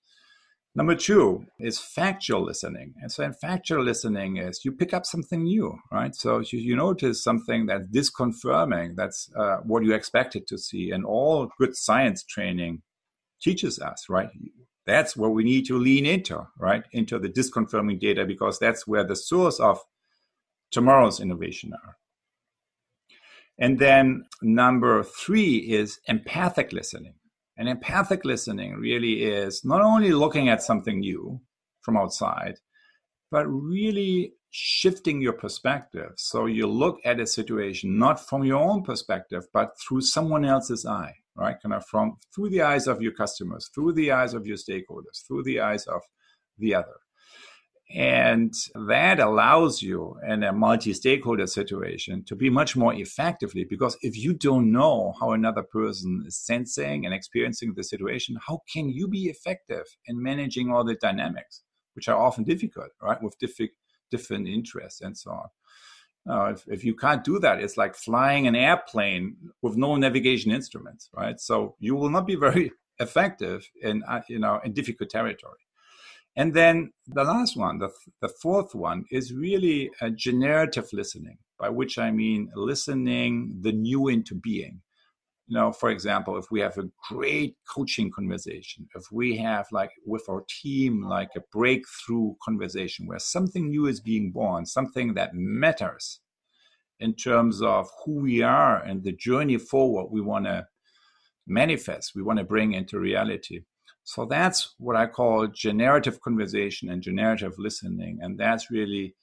Number 0.77 0.93
two 0.93 1.45
is 1.57 1.79
factual 1.79 2.43
listening. 2.43 2.95
And 3.01 3.09
so 3.09 3.23
in 3.23 3.33
factual 3.33 3.81
listening 3.81 4.35
is 4.35 4.65
you 4.65 4.73
pick 4.73 4.93
up 4.93 5.05
something 5.05 5.43
new, 5.43 5.79
right? 5.89 6.13
So 6.13 6.39
you, 6.39 6.59
you 6.59 6.75
notice 6.75 7.23
something 7.23 7.65
that's 7.67 7.85
disconfirming, 7.85 8.95
that's 8.97 9.29
uh, 9.39 9.57
what 9.63 9.85
you 9.85 9.93
expected 9.93 10.47
to 10.47 10.57
see. 10.57 10.91
And 10.91 11.05
all 11.05 11.49
good 11.57 11.77
science 11.77 12.25
training 12.25 12.81
teaches 13.41 13.79
us, 13.79 14.07
right? 14.09 14.27
That's 14.85 15.15
where 15.15 15.29
we 15.29 15.45
need 15.45 15.65
to 15.67 15.79
lean 15.79 16.05
into, 16.05 16.45
right? 16.59 16.83
Into 16.91 17.19
the 17.19 17.29
disconfirming 17.29 18.01
data 18.01 18.25
because 18.25 18.59
that's 18.59 18.85
where 18.85 19.05
the 19.05 19.15
source 19.15 19.61
of 19.61 19.79
tomorrow's 20.71 21.21
innovation 21.21 21.71
are. 21.73 21.95
And 23.57 23.79
then 23.79 24.25
number 24.41 25.03
three 25.03 25.57
is 25.57 25.99
empathic 26.07 26.73
listening. 26.73 27.13
And 27.57 27.69
empathic 27.69 28.25
listening 28.25 28.75
really 28.75 29.23
is 29.23 29.63
not 29.63 29.81
only 29.81 30.11
looking 30.11 30.49
at 30.49 30.61
something 30.61 30.99
new 30.99 31.39
from 31.81 31.95
outside, 31.97 32.59
but 33.31 33.45
really 33.47 34.33
shifting 34.51 35.21
your 35.21 35.33
perspective. 35.33 36.11
So 36.17 36.45
you 36.45 36.67
look 36.67 36.99
at 37.05 37.19
a 37.19 37.27
situation 37.27 37.97
not 37.97 38.25
from 38.25 38.43
your 38.43 38.59
own 38.59 38.83
perspective, 38.83 39.45
but 39.53 39.71
through 39.79 40.01
someone 40.01 40.45
else's 40.45 40.85
eye, 40.85 41.13
right? 41.35 41.55
Kind 41.61 41.73
of 41.73 41.85
from 41.85 42.17
through 42.33 42.49
the 42.49 42.61
eyes 42.61 42.87
of 42.87 43.01
your 43.01 43.13
customers, 43.13 43.69
through 43.73 43.93
the 43.93 44.11
eyes 44.11 44.33
of 44.33 44.45
your 44.45 44.57
stakeholders, 44.57 45.25
through 45.27 45.43
the 45.43 45.59
eyes 45.59 45.85
of 45.87 46.01
the 46.57 46.75
other. 46.75 46.95
And 47.93 48.53
that 48.87 49.19
allows 49.19 49.81
you 49.81 50.17
in 50.27 50.43
a 50.43 50.51
multi 50.51 50.91
stakeholder 50.93 51.45
situation 51.45 52.23
to 52.25 52.35
be 52.35 52.49
much 52.49 52.75
more 52.75 52.93
effectively 52.93 53.63
because 53.63 53.95
if 54.01 54.17
you 54.17 54.33
don't 54.33 54.71
know 54.71 55.13
how 55.19 55.31
another 55.31 55.61
person 55.61 56.23
is 56.25 56.37
sensing 56.37 57.05
and 57.05 57.13
experiencing 57.13 57.73
the 57.75 57.83
situation, 57.83 58.37
how 58.47 58.61
can 58.73 58.89
you 58.89 59.07
be 59.07 59.25
effective 59.25 59.85
in 60.07 60.21
managing 60.21 60.71
all 60.71 60.83
the 60.83 60.95
dynamics? 60.95 61.61
which 61.95 62.07
are 62.07 62.21
often 62.21 62.43
difficult, 62.43 62.89
right, 63.01 63.21
with 63.23 63.37
different 63.39 63.71
different 64.11 64.47
interests 64.47 65.01
and 65.01 65.17
so 65.17 65.31
on. 65.31 65.47
Uh, 66.29 66.51
if, 66.51 66.63
if 66.67 66.83
you 66.83 66.95
can't 66.95 67.23
do 67.23 67.39
that, 67.39 67.59
it's 67.59 67.77
like 67.77 67.95
flying 67.95 68.47
an 68.47 68.55
airplane 68.55 69.35
with 69.61 69.75
no 69.77 69.95
navigation 69.95 70.51
instruments, 70.51 71.09
right? 71.13 71.39
So 71.39 71.75
you 71.79 71.95
will 71.95 72.09
not 72.09 72.27
be 72.27 72.35
very 72.35 72.71
effective 72.99 73.67
in 73.81 74.03
uh, 74.07 74.21
you 74.29 74.39
know 74.39 74.59
in 74.63 74.73
difficult 74.73 75.09
territory. 75.09 75.64
And 76.35 76.53
then 76.53 76.91
the 77.07 77.23
last 77.23 77.55
one, 77.55 77.79
the, 77.79 77.89
the 78.21 78.27
fourth 78.27 78.75
one, 78.75 79.05
is 79.09 79.33
really 79.33 79.89
a 80.01 80.09
generative 80.11 80.89
listening, 80.91 81.37
by 81.57 81.69
which 81.69 81.97
I 81.97 82.11
mean 82.11 82.49
listening 82.55 83.57
the 83.61 83.71
new 83.71 84.09
into 84.09 84.35
being. 84.35 84.81
You 85.47 85.57
know, 85.57 85.71
for 85.71 85.89
example, 85.89 86.37
if 86.37 86.45
we 86.51 86.59
have 86.59 86.77
a 86.77 86.89
great 87.09 87.55
coaching 87.73 88.11
conversation, 88.11 88.87
if 88.95 89.03
we 89.11 89.37
have 89.37 89.67
like 89.71 89.91
with 90.05 90.27
our 90.27 90.43
team, 90.61 91.03
like 91.03 91.29
a 91.37 91.43
breakthrough 91.53 92.33
conversation 92.43 93.05
where 93.05 93.19
something 93.19 93.69
new 93.69 93.85
is 93.85 94.01
being 94.01 94.31
born, 94.31 94.65
something 94.65 95.13
that 95.13 95.33
matters 95.33 96.19
in 96.99 97.13
terms 97.13 97.61
of 97.61 97.87
who 98.03 98.21
we 98.21 98.41
are 98.41 98.81
and 98.81 99.03
the 99.03 99.11
journey 99.11 99.57
forward 99.57 100.07
we 100.09 100.19
want 100.21 100.45
to 100.45 100.65
manifest, 101.45 102.13
we 102.15 102.23
want 102.23 102.39
to 102.39 102.45
bring 102.45 102.73
into 102.73 102.99
reality 102.99 103.61
so 104.05 104.25
that's 104.25 104.75
what 104.77 104.95
I 104.95 105.07
call 105.07 105.47
generative 105.47 106.21
conversation 106.21 106.89
and 106.89 107.01
generative 107.01 107.55
listening. 107.57 108.19
And 108.21 108.39
that's 108.39 108.71
really, 108.71 109.15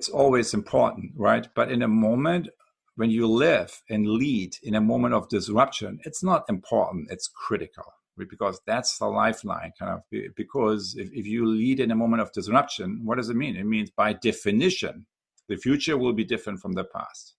it's 0.00 0.08
always 0.08 0.52
important, 0.52 1.12
right? 1.14 1.46
But 1.54 1.70
in 1.70 1.82
a 1.82 1.88
moment 1.88 2.48
when 2.96 3.10
you 3.10 3.28
live 3.28 3.82
and 3.88 4.08
lead 4.08 4.56
in 4.62 4.74
a 4.74 4.80
moment 4.80 5.14
of 5.14 5.28
disruption, 5.28 6.00
it's 6.04 6.24
not 6.24 6.44
important, 6.48 7.08
it's 7.10 7.28
critical. 7.28 7.84
Because 8.16 8.60
that's 8.64 8.96
the 8.98 9.06
lifeline, 9.06 9.72
kind 9.76 9.90
of. 9.90 10.02
Because 10.36 10.94
if, 10.96 11.10
if 11.12 11.26
you 11.26 11.44
lead 11.46 11.80
in 11.80 11.90
a 11.90 11.96
moment 11.96 12.22
of 12.22 12.30
disruption, 12.30 13.00
what 13.02 13.18
does 13.18 13.28
it 13.28 13.34
mean? 13.34 13.56
It 13.56 13.66
means, 13.66 13.90
by 13.90 14.12
definition, 14.12 15.06
the 15.48 15.56
future 15.56 15.98
will 15.98 16.12
be 16.12 16.24
different 16.24 16.60
from 16.60 16.74
the 16.74 16.84
past. 16.84 17.34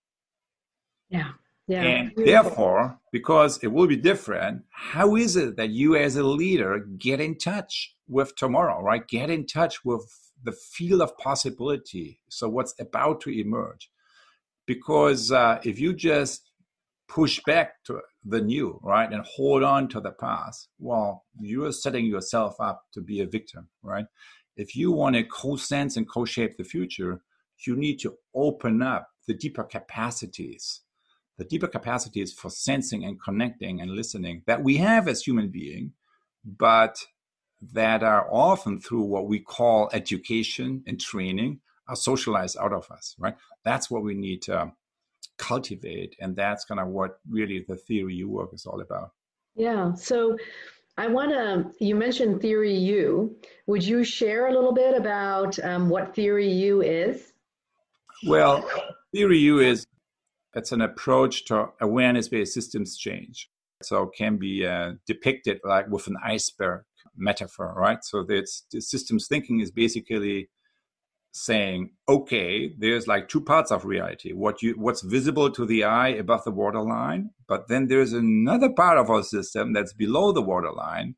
Yeah. 1.08 1.30
Yeah, 1.68 1.82
and 1.82 2.12
therefore, 2.16 3.00
because 3.10 3.58
it 3.62 3.68
will 3.68 3.88
be 3.88 3.96
different, 3.96 4.62
how 4.70 5.16
is 5.16 5.34
it 5.34 5.56
that 5.56 5.70
you 5.70 5.96
as 5.96 6.14
a 6.14 6.22
leader 6.22 6.86
get 6.96 7.20
in 7.20 7.36
touch 7.36 7.94
with 8.06 8.36
tomorrow, 8.36 8.80
right? 8.80 9.06
Get 9.06 9.30
in 9.30 9.46
touch 9.46 9.84
with 9.84 10.04
the 10.44 10.52
field 10.52 11.02
of 11.02 11.16
possibility. 11.18 12.20
So, 12.28 12.48
what's 12.48 12.74
about 12.78 13.20
to 13.22 13.30
emerge? 13.30 13.90
Because 14.64 15.32
uh, 15.32 15.58
if 15.64 15.80
you 15.80 15.92
just 15.92 16.50
push 17.08 17.40
back 17.46 17.82
to 17.84 18.00
the 18.24 18.40
new, 18.40 18.78
right, 18.82 19.12
and 19.12 19.24
hold 19.24 19.64
on 19.64 19.88
to 19.88 20.00
the 20.00 20.12
past, 20.12 20.68
well, 20.78 21.24
you 21.40 21.64
are 21.64 21.72
setting 21.72 22.06
yourself 22.06 22.60
up 22.60 22.84
to 22.94 23.00
be 23.00 23.20
a 23.20 23.26
victim, 23.26 23.68
right? 23.82 24.06
If 24.56 24.76
you 24.76 24.92
want 24.92 25.16
to 25.16 25.24
co 25.24 25.56
sense 25.56 25.96
and 25.96 26.08
co 26.08 26.24
shape 26.24 26.56
the 26.56 26.64
future, 26.64 27.22
you 27.66 27.76
need 27.76 27.98
to 28.00 28.16
open 28.34 28.82
up 28.82 29.08
the 29.26 29.34
deeper 29.34 29.64
capacities 29.64 30.82
the 31.38 31.44
deeper 31.44 31.66
capacities 31.66 32.32
for 32.32 32.50
sensing 32.50 33.04
and 33.04 33.22
connecting 33.22 33.80
and 33.80 33.90
listening 33.90 34.42
that 34.46 34.62
we 34.62 34.76
have 34.78 35.08
as 35.08 35.22
human 35.22 35.48
beings, 35.48 35.92
but 36.44 36.98
that 37.72 38.02
are 38.02 38.28
often 38.30 38.80
through 38.80 39.02
what 39.02 39.26
we 39.26 39.38
call 39.38 39.90
education 39.92 40.82
and 40.86 41.00
training 41.00 41.60
are 41.88 41.96
socialized 41.96 42.56
out 42.58 42.72
of 42.72 42.90
us, 42.90 43.14
right? 43.18 43.36
That's 43.64 43.90
what 43.90 44.02
we 44.02 44.14
need 44.14 44.42
to 44.42 44.72
cultivate. 45.38 46.16
And 46.20 46.36
that's 46.36 46.64
kind 46.64 46.80
of 46.80 46.88
what 46.88 47.20
really 47.28 47.64
the 47.66 47.76
theory 47.76 48.14
U 48.16 48.28
work 48.28 48.50
is 48.52 48.66
all 48.66 48.80
about. 48.80 49.12
Yeah. 49.54 49.94
So 49.94 50.36
I 50.98 51.08
want 51.08 51.30
to, 51.30 51.84
you 51.84 51.94
mentioned 51.94 52.40
Theory 52.40 52.74
U. 52.74 53.36
Would 53.66 53.84
you 53.84 54.02
share 54.04 54.48
a 54.48 54.52
little 54.52 54.72
bit 54.72 54.96
about 54.96 55.58
um, 55.60 55.88
what 55.88 56.14
Theory 56.14 56.48
U 56.48 56.82
is? 56.82 57.32
Well, 58.26 58.68
Theory 59.12 59.38
U 59.38 59.58
is 59.60 59.86
it's 60.56 60.72
an 60.72 60.80
approach 60.80 61.44
to 61.44 61.68
awareness-based 61.80 62.52
systems 62.52 62.96
change. 62.96 63.48
So 63.82 64.06
can 64.06 64.38
be 64.38 64.66
uh, 64.66 64.92
depicted 65.06 65.60
like 65.62 65.88
with 65.88 66.06
an 66.06 66.16
iceberg 66.24 66.84
metaphor, 67.14 67.74
right? 67.76 68.02
So 68.02 68.24
that's 68.24 68.64
the 68.72 68.80
systems 68.80 69.28
thinking 69.28 69.60
is 69.60 69.70
basically 69.70 70.48
saying, 71.32 71.90
okay, 72.08 72.72
there's 72.78 73.06
like 73.06 73.28
two 73.28 73.42
parts 73.42 73.70
of 73.70 73.84
reality. 73.84 74.32
What 74.32 74.62
you 74.62 74.72
what's 74.78 75.02
visible 75.02 75.50
to 75.50 75.66
the 75.66 75.84
eye 75.84 76.08
above 76.08 76.44
the 76.44 76.50
waterline, 76.50 77.30
but 77.46 77.68
then 77.68 77.88
there's 77.88 78.14
another 78.14 78.70
part 78.70 78.96
of 78.96 79.10
our 79.10 79.22
system 79.22 79.74
that's 79.74 79.92
below 79.92 80.32
the 80.32 80.40
waterline. 80.40 81.16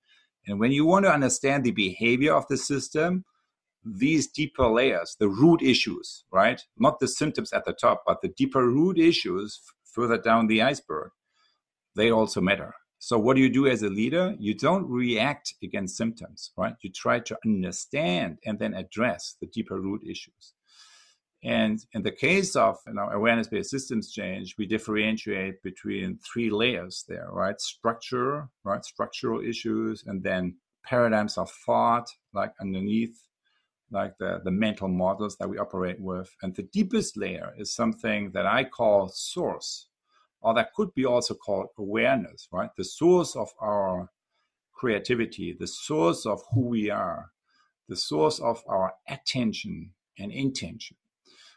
And 0.49 0.59
when 0.59 0.73
you 0.73 0.85
want 0.85 1.05
to 1.05 1.13
understand 1.13 1.63
the 1.63 1.71
behavior 1.71 2.35
of 2.35 2.49
the 2.49 2.57
system, 2.57 3.25
these 3.97 4.27
deeper 4.27 4.67
layers, 4.67 5.17
the 5.19 5.29
root 5.29 5.63
issues, 5.63 6.25
right? 6.31 6.61
Not 6.77 7.01
the 7.01 7.09
symptoms 7.09 7.53
at 7.53 7.65
the 7.65 7.73
top, 7.73 8.03
but 8.07 8.21
the 8.23 8.29
deeper 8.29 8.67
root 8.67 8.99
issues 8.99 9.61
further 9.85 10.19
down 10.19 10.47
the 10.47 10.63
iceberg, 10.63 11.11
they 11.97 12.11
also 12.11 12.41
matter. 12.41 12.75
So, 13.01 13.19
what 13.19 13.37
do 13.37 13.43
you 13.43 13.49
do 13.49 13.67
as 13.67 13.83
a 13.83 13.89
leader? 13.89 14.35
You 14.39 14.55
don't 14.55 14.89
react 14.89 15.55
against 15.63 15.97
symptoms, 15.97 16.51
right? 16.57 16.75
You 16.83 16.91
try 16.91 17.21
to 17.21 17.39
understand 17.45 18.39
and 18.45 18.59
then 18.59 18.75
address 18.75 19.37
the 19.41 19.47
deeper 19.47 19.81
root 19.81 20.03
issues. 20.03 20.55
And 21.45 21.79
in 21.93 22.03
the 22.03 22.11
case 22.11 22.57
of 22.57 22.79
you 22.89 22.95
know, 22.95 23.09
awareness-based 23.11 23.71
systems 23.71 24.11
change, 24.11 24.57
we 24.59 24.67
differentiate 24.67 25.63
between 25.63 26.19
three 26.19 26.51
layers 26.51 27.05
there, 27.09 27.29
right? 27.31 27.61
Structure, 27.61 28.49
right? 28.65 28.85
Structural 28.85 29.41
issues, 29.41 30.03
and 30.05 30.23
then 30.25 30.57
paradigms 30.85 31.39
of 31.39 31.51
thought, 31.65 32.09
like 32.33 32.53
underneath 32.61 33.28
like 33.91 34.19
the, 34.19 34.41
the 34.45 34.51
mental 34.51 34.89
models 34.89 35.37
that 35.39 35.49
we 35.49 35.59
operate 35.59 36.01
with. 36.01 36.35
And 36.43 36.55
the 36.55 36.65
deepest 36.65 37.17
layer 37.17 37.55
is 37.57 37.75
something 37.75 38.31
that 38.33 38.47
I 38.47 38.65
call 38.65 39.09
source, 39.09 39.89
or 40.41 40.55
that 40.55 40.75
could 40.75 40.95
be 40.95 41.05
also 41.05 41.35
called 41.35 41.69
awareness, 41.79 42.49
right? 42.53 42.71
The 42.77 42.85
source 42.85 43.35
of 43.35 43.49
our 43.61 44.11
creativity, 44.73 45.57
the 45.59 45.67
source 45.67 46.27
of 46.27 46.43
who 46.53 46.69
we 46.69 46.91
are, 46.91 47.33
the 47.89 47.97
source 47.97 48.39
of 48.39 48.63
our 48.69 48.95
attention 49.09 49.93
and 50.19 50.31
intention. 50.31 50.97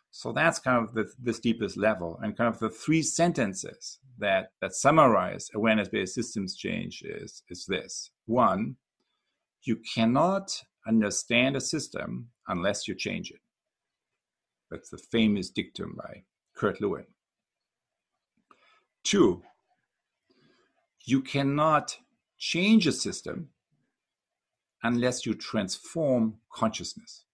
So 0.10 0.34
that's 0.34 0.60
kind 0.60 0.84
of 0.84 0.94
the, 0.94 1.10
this 1.22 1.40
deepest 1.40 1.78
level, 1.78 2.20
and 2.22 2.36
kind 2.36 2.54
of 2.54 2.60
the 2.60 2.70
three 2.70 3.02
sentences 3.02 4.00
that 4.20 4.52
that 4.60 4.74
summarize 4.74 5.50
awareness-based 5.54 6.14
systems 6.14 6.56
change 6.56 7.02
is 7.02 7.44
is 7.50 7.66
this: 7.66 8.12
one, 8.26 8.76
you 9.64 9.78
cannot 9.96 10.64
understand 10.88 11.56
a 11.56 11.62
system 11.62 12.30
unless 12.48 12.88
you 12.88 12.96
change 12.96 13.32
it. 13.32 13.40
That's 14.70 14.90
the 14.90 14.98
famous 14.98 15.50
dictum 15.50 15.96
by 15.98 16.24
Kurt 16.56 16.80
Lewin. 16.82 17.06
Two, 19.04 19.42
you 21.06 21.22
cannot 21.22 21.98
change 22.38 22.88
a 22.88 22.92
system 22.92 23.50
unless 24.84 25.26
you 25.26 25.34
transform 25.34 26.36
consciousness. 26.54 27.26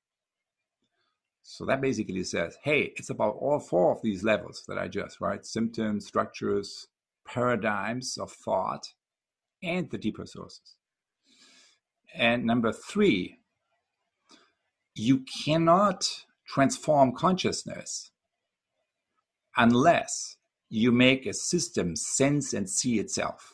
So 1.44 1.66
that 1.66 1.82
basically 1.82 2.24
says, 2.24 2.58
hey, 2.64 2.94
it's 2.98 3.10
about 3.10 3.38
all 3.40 3.60
four 3.60 3.94
of 3.94 4.02
these 4.02 4.24
levels 4.24 4.64
that 4.68 4.78
I 4.78 4.88
just, 4.88 5.22
right? 5.22 5.46
Symptoms, 5.46 6.06
structures, 6.06 6.88
paradigms 7.26 8.18
of 8.18 8.32
thought, 8.32 8.88
and 9.64 9.90
the 9.90 9.98
deeper 9.98 10.26
sources. 10.26 10.77
And 12.16 12.46
number 12.46 12.72
three, 12.72 13.40
you 14.96 15.24
cannot 15.44 16.08
transform 16.48 17.14
consciousness 17.14 18.12
unless 19.56 20.38
you 20.70 20.92
make 20.92 21.26
a 21.26 21.34
system 21.34 21.96
sense 21.96 22.54
and 22.54 22.70
see 22.70 23.00
itself. 23.00 23.54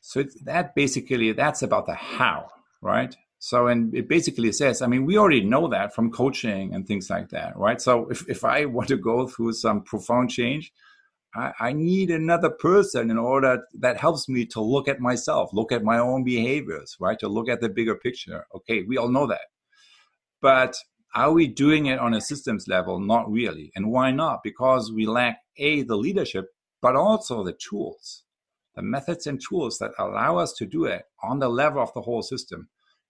So 0.00 0.24
that 0.44 0.74
basically 0.74 1.32
that's 1.32 1.62
about 1.62 1.86
the 1.86 1.94
how, 1.94 2.48
right? 2.80 3.14
So 3.38 3.68
and 3.68 3.94
it 3.94 4.08
basically 4.08 4.52
says, 4.52 4.82
I 4.82 4.86
mean, 4.86 5.04
we 5.06 5.16
already 5.16 5.42
know 5.42 5.68
that 5.68 5.94
from 5.94 6.10
coaching 6.10 6.74
and 6.74 6.86
things 6.86 7.08
like 7.08 7.30
that, 7.30 7.56
right? 7.56 7.80
So 7.80 8.08
if, 8.10 8.28
if 8.28 8.44
I 8.44 8.64
want 8.76 8.88
to 8.88 8.96
go 8.96 9.26
through 9.26 9.52
some 9.54 9.82
profound 9.82 10.30
change, 10.30 10.72
I, 11.34 11.52
I 11.60 11.72
need 11.72 12.10
another 12.10 12.50
person 12.50 13.10
in 13.10 13.18
order 13.18 13.62
that 13.74 13.98
helps 13.98 14.28
me 14.28 14.46
to 14.46 14.60
look 14.60 14.88
at 14.88 15.00
myself, 15.00 15.50
look 15.52 15.72
at 15.72 15.84
my 15.84 15.98
own 15.98 16.24
behaviors, 16.24 16.96
right? 17.00 17.18
To 17.20 17.28
look 17.28 17.48
at 17.48 17.60
the 17.60 17.68
bigger 17.68 17.94
picture. 17.94 18.46
Okay, 18.54 18.82
we 18.82 18.96
all 18.96 19.08
know 19.08 19.26
that. 19.26 19.48
But 20.40 20.74
are 21.14 21.32
we 21.32 21.46
doing 21.46 21.86
it 21.86 21.98
on 21.98 22.14
a 22.14 22.20
systems 22.20 22.66
level? 22.68 23.00
Not 23.00 23.30
really. 23.30 23.72
And 23.74 23.90
why 23.90 24.10
not? 24.10 24.40
Because 24.42 24.92
we 24.92 25.06
lack 25.06 25.38
A, 25.58 25.82
the 25.82 25.96
leadership, 25.96 26.46
but 26.80 26.96
also 26.96 27.44
the 27.44 27.52
tools, 27.52 28.24
the 28.74 28.82
methods 28.82 29.26
and 29.26 29.40
tools 29.40 29.78
that 29.78 29.90
allow 29.98 30.38
us 30.38 30.52
to 30.54 30.66
do 30.66 30.84
it 30.84 31.02
on 31.22 31.38
the 31.38 31.48
level 31.48 31.82
of 31.82 31.92
the 31.94 32.02
whole 32.02 32.22
system. 32.22 32.68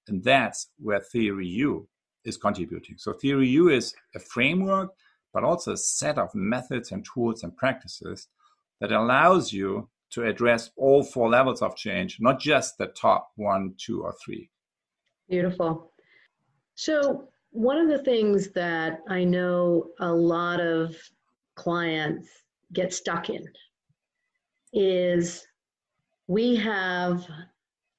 And 0.08 0.24
that's 0.24 0.68
where 0.78 1.00
Theory 1.00 1.46
U 1.46 1.88
is 2.24 2.36
contributing. 2.36 2.96
So 2.98 3.12
Theory 3.12 3.48
U 3.48 3.68
is 3.68 3.94
a 4.14 4.18
framework 4.18 4.90
but 5.32 5.44
also 5.44 5.72
a 5.72 5.76
set 5.76 6.18
of 6.18 6.34
methods 6.34 6.92
and 6.92 7.04
tools 7.04 7.42
and 7.42 7.56
practices 7.56 8.28
that 8.80 8.92
allows 8.92 9.52
you 9.52 9.88
to 10.10 10.24
address 10.24 10.70
all 10.76 11.02
four 11.02 11.28
levels 11.28 11.62
of 11.62 11.76
change, 11.76 12.18
not 12.20 12.40
just 12.40 12.78
the 12.78 12.88
top 12.88 13.30
one, 13.36 13.74
two, 13.78 14.02
or 14.02 14.14
three. 14.24 14.50
Beautiful. 15.28 15.92
So, 16.74 17.28
one 17.52 17.78
of 17.78 17.88
the 17.88 18.02
things 18.04 18.50
that 18.52 19.00
I 19.08 19.24
know 19.24 19.90
a 19.98 20.12
lot 20.12 20.60
of 20.60 20.96
clients 21.56 22.28
get 22.72 22.92
stuck 22.92 23.28
in 23.28 23.44
is 24.72 25.46
we 26.28 26.54
have 26.56 27.26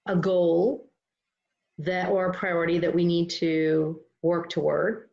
a 0.05 0.15
goal 0.15 0.89
that 1.77 2.09
or 2.09 2.27
a 2.27 2.33
priority 2.33 2.79
that 2.79 2.93
we 2.93 3.05
need 3.05 3.29
to 3.29 3.99
work 4.21 4.49
toward. 4.49 5.09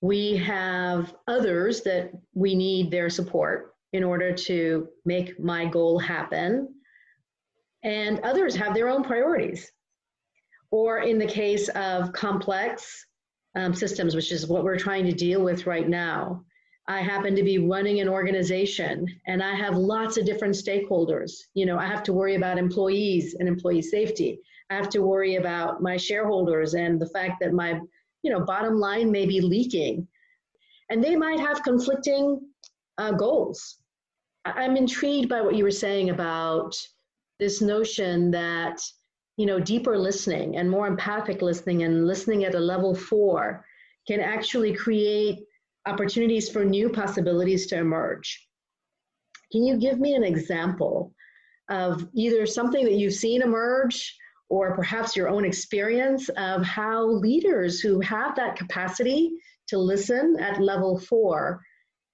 We 0.00 0.36
have 0.38 1.14
others 1.26 1.82
that 1.82 2.12
we 2.34 2.54
need 2.54 2.90
their 2.90 3.10
support 3.10 3.74
in 3.92 4.04
order 4.04 4.32
to 4.32 4.88
make 5.04 5.38
my 5.38 5.66
goal 5.66 5.98
happen. 5.98 6.74
And 7.82 8.20
others 8.20 8.54
have 8.56 8.74
their 8.74 8.88
own 8.88 9.02
priorities. 9.02 9.70
Or 10.70 10.98
in 10.98 11.18
the 11.18 11.26
case 11.26 11.68
of 11.70 12.12
complex 12.12 13.04
um, 13.56 13.74
systems, 13.74 14.14
which 14.14 14.30
is 14.30 14.46
what 14.46 14.62
we're 14.62 14.78
trying 14.78 15.06
to 15.06 15.12
deal 15.12 15.42
with 15.42 15.66
right 15.66 15.88
now, 15.88 16.44
I 16.86 17.02
happen 17.02 17.36
to 17.36 17.42
be 17.42 17.58
running 17.58 18.00
an 18.00 18.08
organization 18.08 19.06
and 19.26 19.42
I 19.42 19.54
have 19.54 19.76
lots 19.76 20.16
of 20.16 20.26
different 20.26 20.54
stakeholders. 20.54 21.32
You 21.54 21.66
know, 21.66 21.78
I 21.78 21.86
have 21.86 22.02
to 22.04 22.12
worry 22.12 22.34
about 22.34 22.58
employees 22.58 23.36
and 23.38 23.48
employee 23.48 23.82
safety. 23.82 24.40
I 24.70 24.74
have 24.74 24.88
to 24.90 25.02
worry 25.02 25.36
about 25.36 25.82
my 25.82 25.96
shareholders 25.96 26.74
and 26.74 27.00
the 27.00 27.08
fact 27.08 27.40
that 27.40 27.52
my, 27.52 27.80
you 28.22 28.30
know, 28.30 28.40
bottom 28.40 28.78
line 28.78 29.10
may 29.10 29.26
be 29.26 29.40
leaking. 29.40 30.06
And 30.90 31.02
they 31.02 31.16
might 31.16 31.40
have 31.40 31.62
conflicting 31.62 32.40
uh, 32.98 33.12
goals. 33.12 33.78
I'm 34.44 34.76
intrigued 34.76 35.28
by 35.28 35.40
what 35.40 35.54
you 35.54 35.64
were 35.64 35.70
saying 35.70 36.10
about 36.10 36.74
this 37.38 37.60
notion 37.60 38.30
that, 38.32 38.80
you 39.36 39.46
know, 39.46 39.60
deeper 39.60 39.96
listening 39.96 40.56
and 40.56 40.70
more 40.70 40.86
empathic 40.86 41.42
listening 41.42 41.82
and 41.82 42.06
listening 42.06 42.44
at 42.44 42.54
a 42.54 42.60
level 42.60 42.94
four 42.94 43.64
can 44.06 44.20
actually 44.20 44.74
create 44.74 45.44
opportunities 45.86 46.48
for 46.48 46.64
new 46.64 46.88
possibilities 46.88 47.66
to 47.68 47.78
emerge. 47.78 48.46
Can 49.52 49.64
you 49.64 49.78
give 49.78 49.98
me 49.98 50.14
an 50.14 50.24
example 50.24 51.14
of 51.68 52.06
either 52.14 52.46
something 52.46 52.84
that 52.84 52.94
you've 52.94 53.14
seen 53.14 53.42
emerge 53.42 54.16
or 54.50 54.74
perhaps 54.74 55.16
your 55.16 55.28
own 55.28 55.44
experience 55.44 56.28
of 56.30 56.62
how 56.62 57.06
leaders 57.06 57.80
who 57.80 58.00
have 58.00 58.34
that 58.36 58.56
capacity 58.56 59.30
to 59.68 59.78
listen 59.78 60.36
at 60.40 60.60
level 60.60 60.98
four 60.98 61.60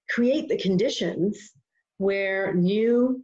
create 0.09 0.47
the 0.47 0.57
conditions 0.57 1.51
where 1.97 2.53
new 2.53 3.21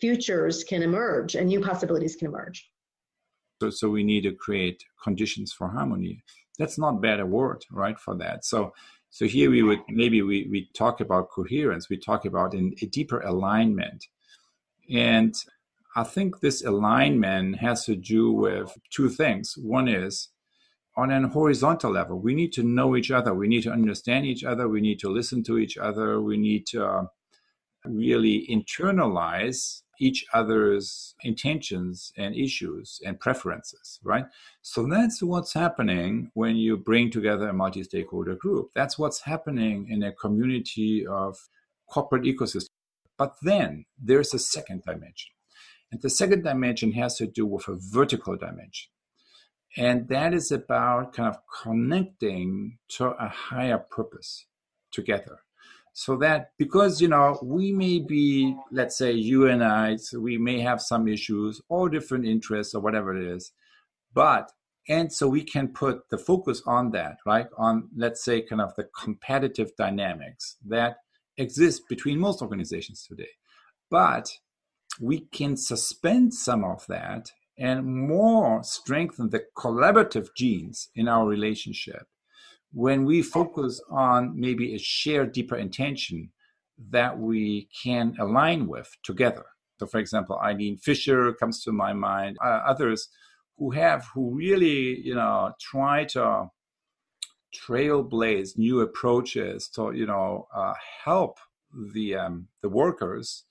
futures 0.00 0.64
can 0.64 0.82
emerge 0.82 1.36
and 1.36 1.46
new 1.46 1.60
possibilities 1.60 2.16
can 2.16 2.28
emerge? 2.28 2.68
So, 3.62 3.70
so 3.70 3.88
we 3.88 4.04
need 4.04 4.22
to 4.22 4.32
create 4.32 4.84
conditions 5.02 5.52
for 5.52 5.68
harmony. 5.68 6.22
That's 6.58 6.78
not 6.78 7.00
bad 7.00 7.20
a 7.20 7.26
word, 7.26 7.64
right, 7.70 7.98
for 7.98 8.16
that. 8.16 8.44
So 8.44 8.72
so 9.10 9.24
here 9.24 9.50
we 9.50 9.62
would 9.62 9.80
maybe 9.88 10.20
we, 10.20 10.46
we 10.50 10.68
talk 10.74 11.00
about 11.00 11.30
coherence, 11.30 11.88
we 11.88 11.96
talk 11.96 12.26
about 12.26 12.52
in 12.52 12.74
a 12.82 12.86
deeper 12.86 13.20
alignment. 13.20 14.04
And 14.90 15.34
I 15.96 16.04
think 16.04 16.40
this 16.40 16.62
alignment 16.62 17.56
has 17.56 17.86
to 17.86 17.96
do 17.96 18.30
with 18.30 18.76
two 18.90 19.08
things. 19.08 19.54
One 19.56 19.88
is 19.88 20.28
on 20.94 21.10
an 21.10 21.24
horizontal 21.24 21.90
level, 21.90 22.20
we 22.20 22.34
need 22.34 22.52
to 22.54 22.62
know 22.62 22.96
each 22.96 23.10
other, 23.10 23.32
we 23.34 23.48
need 23.48 23.62
to 23.62 23.72
understand 23.72 24.26
each 24.26 24.44
other, 24.44 24.68
we 24.68 24.82
need 24.82 24.98
to 25.00 25.08
listen 25.10 25.42
to 25.44 25.58
each 25.58 25.78
other, 25.78 26.20
we 26.20 26.36
need 26.36 26.66
to 26.66 26.84
uh, 26.84 27.04
really 27.84 28.46
internalize 28.50 29.82
each 29.98 30.24
other's 30.34 31.14
intentions 31.22 32.12
and 32.18 32.34
issues 32.34 33.00
and 33.04 33.18
preferences, 33.18 33.98
right? 34.04 34.26
So 34.60 34.86
that's 34.86 35.22
what's 35.22 35.54
happening 35.54 36.30
when 36.34 36.56
you 36.56 36.76
bring 36.76 37.10
together 37.10 37.48
a 37.48 37.54
multi 37.54 37.82
stakeholder 37.82 38.34
group. 38.34 38.70
That's 38.74 38.98
what's 38.98 39.20
happening 39.20 39.88
in 39.88 40.02
a 40.02 40.12
community 40.12 41.06
of 41.06 41.38
corporate 41.88 42.24
ecosystem. 42.24 42.68
But 43.16 43.36
then 43.40 43.86
there's 43.98 44.34
a 44.34 44.38
second 44.38 44.82
dimension. 44.82 45.35
And 45.92 46.02
the 46.02 46.10
second 46.10 46.42
dimension 46.42 46.92
has 46.92 47.16
to 47.18 47.26
do 47.26 47.46
with 47.46 47.68
a 47.68 47.76
vertical 47.78 48.36
dimension. 48.36 48.90
And 49.76 50.08
that 50.08 50.32
is 50.32 50.50
about 50.50 51.12
kind 51.12 51.28
of 51.28 51.38
connecting 51.62 52.78
to 52.90 53.08
a 53.10 53.28
higher 53.28 53.78
purpose 53.78 54.46
together. 54.90 55.40
So 55.92 56.16
that 56.18 56.50
because 56.58 57.00
you 57.00 57.08
know 57.08 57.38
we 57.42 57.72
may 57.72 58.00
be 58.00 58.54
let's 58.70 58.98
say 58.98 59.12
you 59.12 59.48
and 59.48 59.64
i 59.64 59.96
so 59.96 60.20
we 60.20 60.36
may 60.36 60.60
have 60.60 60.82
some 60.82 61.08
issues 61.08 61.62
or 61.70 61.88
different 61.88 62.26
interests 62.26 62.74
or 62.74 62.82
whatever 62.82 63.16
it 63.16 63.24
is. 63.24 63.52
But 64.12 64.52
and 64.88 65.10
so 65.12 65.26
we 65.26 65.42
can 65.42 65.68
put 65.68 66.08
the 66.10 66.18
focus 66.18 66.62
on 66.66 66.90
that 66.90 67.16
right? 67.24 67.46
On 67.56 67.88
let's 67.96 68.22
say 68.22 68.42
kind 68.42 68.60
of 68.60 68.74
the 68.76 68.88
competitive 69.02 69.70
dynamics 69.76 70.56
that 70.66 70.98
exist 71.38 71.82
between 71.88 72.18
most 72.18 72.42
organizations 72.42 73.06
today. 73.06 73.34
But 73.90 74.30
we 75.00 75.20
can 75.20 75.56
suspend 75.56 76.34
some 76.34 76.64
of 76.64 76.86
that 76.88 77.30
and 77.58 77.86
more 77.86 78.62
strengthen 78.62 79.30
the 79.30 79.42
collaborative 79.56 80.28
genes 80.36 80.88
in 80.94 81.08
our 81.08 81.26
relationship 81.26 82.06
when 82.72 83.04
we 83.04 83.22
focus 83.22 83.80
on 83.90 84.38
maybe 84.38 84.74
a 84.74 84.78
shared 84.78 85.32
deeper 85.32 85.56
intention 85.56 86.30
that 86.90 87.18
we 87.18 87.68
can 87.82 88.14
align 88.20 88.66
with 88.66 88.94
together. 89.02 89.46
So, 89.78 89.86
for 89.86 89.98
example, 89.98 90.38
Eileen 90.42 90.76
Fisher 90.76 91.32
comes 91.32 91.62
to 91.64 91.72
my 91.72 91.92
mind, 91.94 92.36
uh, 92.44 92.60
others 92.66 93.08
who 93.56 93.70
have, 93.70 94.06
who 94.14 94.34
really, 94.34 95.00
you 95.00 95.14
know, 95.14 95.52
try 95.58 96.04
to 96.04 96.48
trailblaze 97.54 98.58
new 98.58 98.80
approaches 98.80 99.68
to, 99.70 99.92
you 99.92 100.06
know, 100.06 100.46
uh, 100.54 100.74
help 101.04 101.38
the 101.94 102.16
um, 102.16 102.48
the 102.60 102.68
workers 102.68 103.45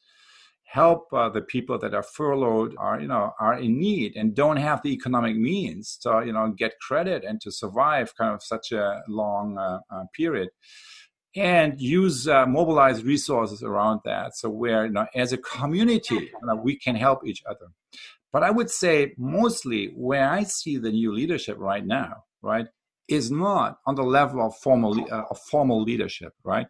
help 0.65 1.08
uh, 1.13 1.30
the 1.30 1.41
people 1.41 1.78
that 1.80 1.93
are 1.93 2.04
furloughed 2.04 2.75
are 2.78 2.99
you 2.99 3.08
know 3.08 3.32
are 3.39 3.58
in 3.58 3.80
need 3.80 4.15
and 4.15 4.36
don't 4.36 4.58
have 4.58 4.82
the 4.82 4.91
economic 4.91 5.36
means 5.36 5.97
to 5.97 6.23
you 6.25 6.34
know 6.34 6.49
get 6.49 6.80
credit 6.80 7.23
and 7.23 7.39
to 7.41 7.51
survive 7.51 8.15
kind 8.15 8.34
of 8.34 8.43
such 8.43 8.71
a 8.71 9.01
long 9.08 9.58
uh, 9.58 9.80
uh, 9.89 10.04
period. 10.13 10.49
And 11.38 11.82
use 11.82 12.30
uh, 12.30 12.45
mobilized 12.45 13.04
resources 13.04 13.62
around 13.62 13.99
that. 14.06 14.38
So 14.38 14.49
where 14.49 14.86
you 14.86 14.91
know 14.91 15.06
as 15.15 15.34
a 15.34 15.38
community 15.38 16.15
you 16.15 16.47
know, 16.47 16.56
we 16.56 16.78
can 16.78 16.95
help 16.95 17.25
each 17.25 17.43
other. 17.49 17.67
But 18.34 18.43
i 18.43 18.51
would 18.51 18.69
say 18.69 19.13
mostly 19.17 19.93
where 19.95 20.30
i 20.30 20.43
see 20.43 20.75
the 20.78 20.91
new 20.91 21.13
leadership 21.13 21.58
right 21.58 21.86
now 21.86 22.25
right 22.41 22.67
is 23.08 23.32
not 23.32 23.78
on 23.86 23.95
the 23.95 24.04
level 24.04 24.45
of 24.45 24.58
formal 24.58 24.93
uh, 25.12 25.23
of 25.30 25.39
formal 25.39 25.82
leadership 25.82 26.34
right? 26.43 26.67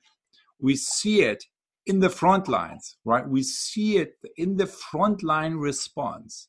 We 0.60 0.76
see 0.76 1.22
it 1.22 1.46
in 1.86 2.00
the 2.00 2.10
front 2.10 2.48
lines, 2.48 2.98
right? 3.06 3.28
We 3.28 3.44
see 3.44 3.98
it 3.98 4.16
in 4.38 4.58
the 4.58 4.66
frontline 4.66 5.60
response 5.60 6.48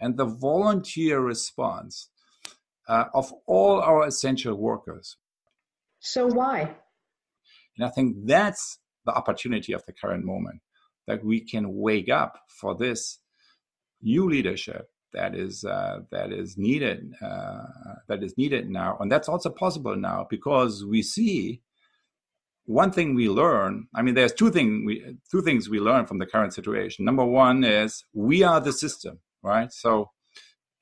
and 0.00 0.16
the 0.16 0.24
volunteer 0.24 1.20
response 1.20 2.08
uh, 2.88 3.04
of 3.14 3.32
all 3.46 3.80
our 3.80 4.06
essential 4.06 4.54
workers. 4.54 5.16
So, 6.00 6.26
why? 6.26 6.76
And 7.76 7.86
I 7.86 7.90
think 7.90 8.16
that's 8.24 8.78
the 9.04 9.12
opportunity 9.12 9.72
of 9.72 9.84
the 9.86 9.92
current 9.92 10.24
moment 10.24 10.60
that 11.06 11.24
we 11.24 11.40
can 11.40 11.76
wake 11.76 12.08
up 12.08 12.40
for 12.48 12.74
this 12.74 13.18
new 14.02 14.28
leadership 14.28 14.88
that 15.12 15.34
is 15.34 15.64
uh, 15.64 16.00
that 16.10 16.32
is 16.32 16.56
needed 16.56 17.12
uh, 17.20 17.64
that 18.08 18.22
is 18.22 18.36
needed 18.38 18.70
now, 18.70 18.96
and 19.00 19.10
that's 19.10 19.28
also 19.28 19.50
possible 19.50 19.96
now 19.96 20.26
because 20.30 20.84
we 20.84 21.02
see 21.02 21.62
one 22.70 22.92
thing 22.92 23.16
we 23.16 23.28
learn 23.28 23.88
i 23.96 24.00
mean 24.00 24.14
there's 24.14 24.32
two 24.32 24.50
thing 24.50 24.84
we 24.86 25.16
two 25.30 25.42
things 25.42 25.68
we 25.68 25.80
learn 25.80 26.06
from 26.06 26.18
the 26.18 26.26
current 26.26 26.54
situation. 26.54 27.04
Number 27.04 27.24
one 27.24 27.64
is 27.64 28.04
we 28.14 28.44
are 28.44 28.60
the 28.60 28.72
system 28.72 29.18
right? 29.42 29.72
So 29.72 30.10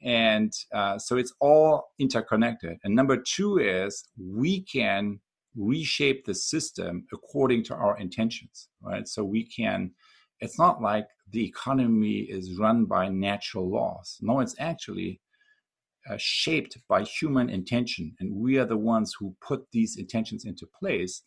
and 0.03 0.53
uh, 0.73 0.99
so 0.99 1.17
it's 1.17 1.35
all 1.41 1.89
interconnected. 1.99 2.79
And 2.85 2.95
number 2.95 3.17
two 3.17 3.59
is 3.59 4.05
we 4.17 4.63
can 4.63 5.19
reshape 5.57 6.25
the 6.25 6.35
system 6.35 7.07
according 7.13 7.65
to 7.65 7.75
our 7.75 7.97
intentions 7.99 8.69
right? 8.83 9.09
So 9.09 9.25
we 9.25 9.45
can 9.45 9.93
it's 10.41 10.59
not 10.59 10.83
like 10.83 11.09
the 11.31 11.45
economy 11.45 12.19
is 12.37 12.59
run 12.59 12.85
by 12.85 13.09
natural 13.09 13.67
laws. 13.69 14.19
No 14.21 14.41
it's 14.41 14.57
actually 14.59 15.21
uh, 16.09 16.17
shaped 16.19 16.77
by 16.89 17.03
human 17.03 17.49
intention. 17.49 18.15
And 18.21 18.37
we 18.37 18.59
are 18.59 18.65
the 18.67 18.77
ones 18.95 19.15
who 19.19 19.35
put 19.41 19.61
these 19.73 19.97
intentions 19.97 20.45
into 20.45 20.67
place 20.81 21.23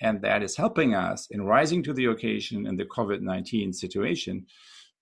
and 0.00 0.22
that 0.22 0.42
is 0.42 0.56
helping 0.56 0.94
us 0.94 1.26
in 1.30 1.42
rising 1.42 1.82
to 1.82 1.92
the 1.92 2.06
occasion 2.06 2.66
in 2.66 2.76
the 2.76 2.84
covid-19 2.84 3.74
situation. 3.74 4.46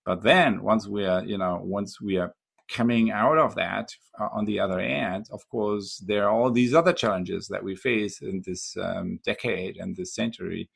But 0.04 0.22
then 0.22 0.62
once 0.62 0.86
we 0.88 1.04
are 1.06 1.24
you 1.24 1.38
know 1.38 1.60
once 1.62 2.00
we 2.00 2.16
are 2.16 2.34
coming 2.68 3.10
out 3.10 3.38
of 3.38 3.54
that 3.56 3.90
uh, 4.20 4.28
on 4.32 4.44
the 4.44 4.60
other 4.60 4.78
end 4.78 5.26
of 5.32 5.40
course 5.48 6.00
there 6.06 6.24
are 6.28 6.30
all 6.30 6.52
these 6.52 6.72
other 6.72 6.92
challenges 6.92 7.48
that 7.48 7.64
we 7.64 7.74
face 7.74 8.22
in 8.22 8.40
this 8.46 8.76
um, 8.80 9.18
decade 9.24 9.76
and 9.76 9.96
this 9.96 10.14
century 10.14 10.70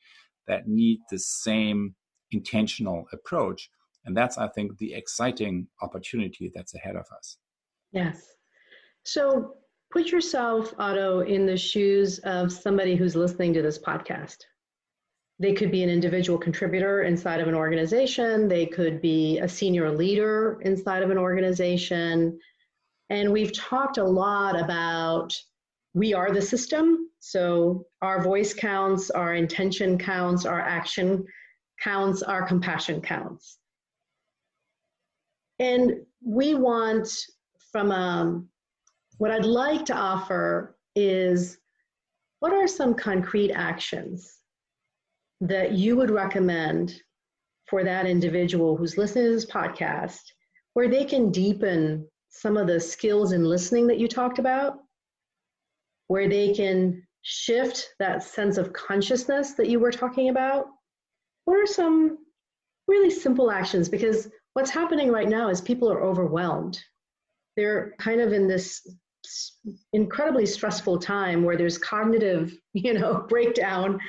that 0.45 0.67
need 0.67 0.99
the 1.09 1.19
same 1.19 1.95
intentional 2.31 3.05
approach. 3.13 3.69
And 4.05 4.15
that's 4.15 4.37
i 4.37 4.47
think 4.49 4.77
the 4.77 4.93
exciting 4.93 5.67
opportunity 5.81 6.51
that's 6.53 6.75
ahead 6.75 6.95
of 6.95 7.07
us. 7.17 7.37
Yes. 7.91 8.35
So 9.03 9.55
put 9.95 10.11
yourself, 10.11 10.73
Otto, 10.77 11.21
in 11.21 11.45
the 11.45 11.55
shoes 11.55 12.19
of 12.25 12.51
somebody 12.51 12.97
who's 12.97 13.15
listening 13.15 13.53
to 13.53 13.61
this 13.61 13.79
podcast. 13.79 14.39
They 15.39 15.53
could 15.53 15.71
be 15.71 15.83
an 15.83 15.89
individual 15.89 16.37
contributor 16.37 17.03
inside 17.03 17.39
of 17.39 17.47
an 17.47 17.55
organization, 17.55 18.49
they 18.49 18.65
could 18.65 19.01
be 19.01 19.39
a 19.39 19.47
senior 19.47 19.89
leader 19.89 20.59
inside 20.63 21.01
of 21.01 21.11
an 21.11 21.17
organization. 21.17 22.37
And 23.09 23.31
we've 23.31 23.53
talked 23.53 23.97
a 23.97 24.03
lot 24.03 24.59
about 24.59 25.33
we 25.93 26.13
are 26.13 26.33
the 26.33 26.41
system. 26.41 27.09
So 27.19 27.85
our 28.01 28.21
voice 28.21 28.53
counts, 28.53 29.09
our 29.11 29.33
intention 29.33 29.97
counts, 29.97 30.45
our 30.45 30.59
action 30.59 31.23
counts, 31.81 32.21
our 32.21 32.45
compassion 32.45 32.99
counts. 32.99 33.59
And 35.59 36.01
we 36.21 36.53
want, 36.53 37.07
from 37.71 37.93
um, 37.93 38.49
what 39.17 39.31
I'd 39.31 39.45
like 39.45 39.85
to 39.85 39.95
offer 39.95 40.77
is 40.95 41.57
what 42.39 42.53
are 42.53 42.67
some 42.67 42.93
concrete 42.93 43.51
actions 43.51 44.39
that 45.41 45.73
you 45.73 45.95
would 45.95 46.09
recommend 46.09 47.01
for 47.67 47.83
that 47.83 48.05
individual 48.05 48.77
who's 48.77 48.97
listening 48.97 49.25
to 49.25 49.31
this 49.31 49.45
podcast 49.45 50.21
where 50.73 50.89
they 50.89 51.05
can 51.05 51.31
deepen 51.31 52.07
some 52.29 52.57
of 52.57 52.67
the 52.67 52.79
skills 52.79 53.31
in 53.31 53.45
listening 53.45 53.87
that 53.87 53.97
you 53.97 54.07
talked 54.07 54.39
about, 54.39 54.77
where 56.07 56.27
they 56.27 56.53
can 56.53 57.01
shift 57.21 57.93
that 57.97 58.21
sense 58.21 58.57
of 58.57 58.73
consciousness 58.73 59.53
that 59.53 59.69
you 59.69 59.79
were 59.79 59.91
talking 59.91 60.29
about? 60.29 60.67
What 61.45 61.57
are 61.57 61.65
some 61.65 62.17
really 62.87 63.09
simple 63.09 63.49
actions? 63.49 63.87
Because 63.87 64.29
what's 64.53 64.69
happening 64.69 65.11
right 65.11 65.29
now 65.29 65.49
is 65.49 65.61
people 65.61 65.91
are 65.91 66.03
overwhelmed. 66.03 66.79
They're 67.55 67.95
kind 67.97 68.19
of 68.19 68.33
in 68.33 68.47
this 68.47 68.85
incredibly 69.93 70.45
stressful 70.45 70.99
time 70.99 71.43
where 71.43 71.57
there's 71.57 71.77
cognitive, 71.77 72.57
you 72.73 72.93
know, 72.93 73.25
breakdown 73.27 73.99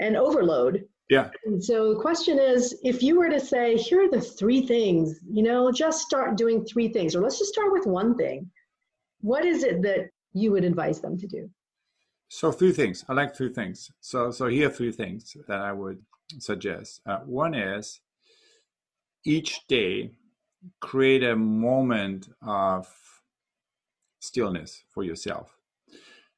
and 0.00 0.16
overload. 0.16 0.84
Yeah. 1.10 1.30
And 1.46 1.62
so 1.62 1.94
the 1.94 2.00
question 2.00 2.38
is 2.38 2.78
if 2.82 3.02
you 3.02 3.18
were 3.18 3.30
to 3.30 3.40
say, 3.40 3.76
here 3.76 4.04
are 4.04 4.10
the 4.10 4.20
three 4.20 4.66
things, 4.66 5.18
you 5.30 5.42
know, 5.42 5.72
just 5.72 6.02
start 6.02 6.36
doing 6.36 6.64
three 6.64 6.88
things, 6.88 7.16
or 7.16 7.22
let's 7.22 7.38
just 7.38 7.52
start 7.52 7.72
with 7.72 7.86
one 7.86 8.14
thing. 8.16 8.50
What 9.20 9.44
is 9.44 9.62
it 9.64 9.82
that 9.82 10.10
you 10.34 10.52
would 10.52 10.64
advise 10.64 11.00
them 11.00 11.16
to 11.18 11.26
do? 11.26 11.50
So 12.28 12.52
three 12.52 12.72
things. 12.72 13.04
I 13.08 13.14
like 13.14 13.34
three 13.34 13.52
things. 13.52 13.90
So 14.00 14.30
so 14.30 14.48
here 14.48 14.68
are 14.68 14.70
three 14.70 14.92
things 14.92 15.34
that 15.48 15.60
I 15.60 15.72
would 15.72 15.98
suggest. 16.38 17.00
Uh, 17.06 17.20
one 17.20 17.54
is 17.54 18.00
each 19.24 19.66
day 19.66 20.10
create 20.80 21.22
a 21.22 21.36
moment 21.36 22.28
of 22.42 22.86
stillness 24.20 24.84
for 24.90 25.02
yourself. 25.02 25.54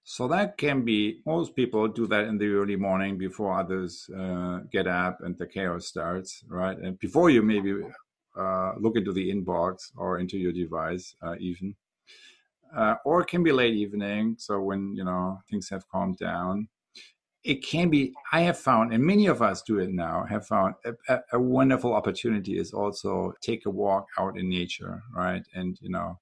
So 0.05 0.27
that 0.29 0.57
can 0.57 0.85
be 0.85 1.21
most 1.27 1.55
people 1.55 1.87
do 1.87 2.07
that 2.09 2.25
in 2.25 2.39
the 2.39 2.49
early 2.49 2.77
morning 2.77 3.17
before 3.17 3.59
others 3.59 4.09
uh, 4.19 4.61
get 4.73 4.87
up 4.87 5.21
and 5.21 5.37
the 5.39 5.47
chaos 5.47 5.87
starts, 5.87 6.43
right? 6.49 6.77
And 6.77 6.99
before 6.99 7.31
you 7.31 7.43
maybe 7.43 7.83
uh, 8.37 8.73
look 8.79 8.97
into 8.97 9.13
the 9.13 9.31
inbox 9.31 9.93
or 9.97 10.19
into 10.19 10.37
your 10.37 10.53
device, 10.53 11.15
uh, 11.23 11.37
even, 11.39 11.77
uh, 12.75 12.97
or 13.05 13.21
it 13.21 13.29
can 13.29 13.43
be 13.43 13.53
late 13.53 13.75
evening. 13.75 14.37
So 14.39 14.61
when 14.61 14.95
you 14.97 15.05
know 15.05 15.41
things 15.51 15.69
have 15.69 15.89
calmed 15.89 16.19
down, 16.19 16.69
it 17.45 17.65
can 17.65 17.91
be. 17.91 18.13
I 18.33 18.41
have 18.43 18.59
found, 18.59 18.93
and 18.93 19.05
many 19.05 19.27
of 19.27 19.43
us 19.43 19.63
do 19.63 19.79
it 19.79 19.91
now. 19.91 20.25
Have 20.29 20.47
found 20.47 20.75
a, 20.85 20.93
a, 21.09 21.21
a 21.35 21.41
wonderful 21.41 21.93
opportunity 21.93 22.59
is 22.59 22.73
also 22.73 23.35
take 23.41 23.67
a 23.67 23.71
walk 23.71 24.07
out 24.19 24.39
in 24.39 24.49
nature, 24.49 25.03
right? 25.15 25.43
And 25.55 25.79
you 25.81 25.91
know 25.91 26.19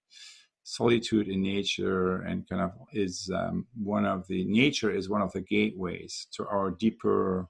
solitude 0.68 1.28
in 1.28 1.40
nature 1.40 2.20
and 2.22 2.46
kind 2.48 2.60
of 2.60 2.72
is 2.92 3.30
um, 3.34 3.66
one 3.82 4.04
of 4.04 4.26
the 4.28 4.44
nature 4.44 4.90
is 4.94 5.08
one 5.08 5.22
of 5.22 5.32
the 5.32 5.40
gateways 5.40 6.26
to 6.32 6.46
our 6.46 6.70
deeper 6.70 7.48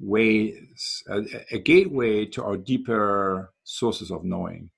ways 0.00 1.02
a, 1.08 1.22
a, 1.52 1.58
gateway 1.58 2.24
to 2.26 2.42
our 2.42 2.56
deeper 2.56 3.52
sources 3.62 4.10
of 4.10 4.24
knowing. 4.24 4.70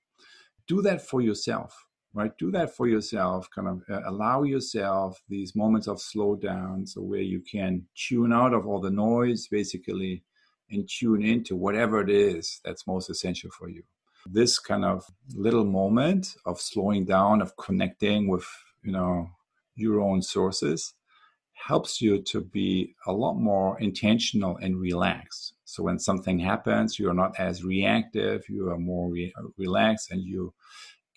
Do 0.67 0.83
that 0.83 1.01
for 1.01 1.19
yourself 1.19 1.87
right? 2.13 2.35
Do 2.37 2.51
that 2.51 2.75
for 2.75 2.87
yourself 2.87 3.47
kind 3.53 3.67
of 3.67 3.83
uh, 3.89 4.01
allow 4.05 4.43
yourself 4.43 5.21
these 5.27 5.55
moments 5.55 5.87
of 5.87 5.97
slowdown 5.97 6.87
so 6.87 7.01
where 7.01 7.21
you 7.21 7.41
can 7.41 7.85
tune 7.95 8.33
out 8.33 8.53
of 8.53 8.65
all 8.67 8.79
the 8.79 8.91
noise 8.91 9.47
basically 9.47 10.23
and 10.69 10.87
tune 10.87 11.23
into 11.23 11.55
whatever 11.55 12.01
it 12.01 12.09
is 12.09 12.59
that's 12.63 12.87
most 12.87 13.09
essential 13.09 13.49
for 13.51 13.69
you 13.69 13.83
this 14.31 14.59
kind 14.59 14.85
of 14.85 15.05
little 15.35 15.65
moment 15.65 16.35
of 16.45 16.59
slowing 16.59 17.05
down, 17.05 17.41
of 17.41 17.55
connecting 17.57 18.27
with, 18.27 18.47
you 18.83 18.91
know, 18.91 19.29
your 19.75 20.01
own 20.01 20.21
sources 20.21 20.93
helps 21.53 22.01
you 22.01 22.21
to 22.21 22.41
be 22.41 22.95
a 23.07 23.11
lot 23.11 23.33
more 23.33 23.79
intentional 23.79 24.57
and 24.57 24.79
relaxed. 24.79 25.53
So 25.65 25.83
when 25.83 25.99
something 25.99 26.39
happens, 26.39 26.99
you 26.99 27.09
are 27.09 27.13
not 27.13 27.37
as 27.39 27.63
reactive, 27.63 28.47
you 28.47 28.69
are 28.69 28.77
more 28.77 29.09
re- 29.09 29.33
relaxed 29.57 30.11
and 30.11 30.21
you 30.21 30.53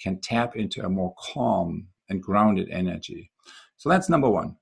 can 0.00 0.20
tap 0.20 0.56
into 0.56 0.84
a 0.84 0.88
more 0.88 1.14
calm 1.18 1.88
and 2.08 2.22
grounded 2.22 2.68
energy. 2.70 3.30
So 3.76 3.88
that's 3.88 4.08
number 4.08 4.28
one. 4.28 4.56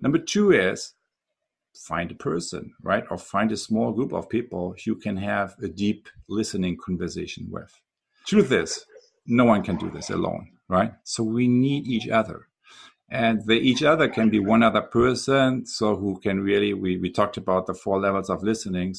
Number 0.00 0.18
two 0.18 0.52
is 0.52 0.94
find 1.74 2.10
a 2.10 2.14
person, 2.14 2.72
right? 2.82 3.04
Or 3.10 3.16
find 3.16 3.52
a 3.52 3.56
small 3.56 3.92
group 3.92 4.12
of 4.12 4.28
people 4.28 4.74
you 4.84 4.96
can 4.96 5.16
have 5.16 5.54
a 5.62 5.68
deep 5.68 6.08
listening 6.28 6.76
conversation 6.76 7.46
with. 7.50 7.72
Truth 8.26 8.52
is, 8.52 8.86
no 9.26 9.44
one 9.44 9.62
can 9.62 9.76
do 9.76 9.90
this 9.90 10.10
alone, 10.10 10.50
right? 10.68 10.92
So 11.04 11.22
we 11.22 11.48
need 11.48 11.86
each 11.86 12.08
other. 12.08 12.48
And 13.10 13.44
the 13.46 13.54
each 13.54 13.82
other 13.82 14.08
can 14.08 14.30
be 14.30 14.38
one 14.38 14.62
other 14.62 14.82
person. 14.82 15.66
So 15.66 15.96
who 15.96 16.20
can 16.20 16.40
really, 16.40 16.74
we, 16.74 16.96
we 16.96 17.10
talked 17.10 17.36
about 17.36 17.66
the 17.66 17.74
four 17.74 17.98
levels 18.00 18.30
of 18.30 18.42
listening. 18.42 18.94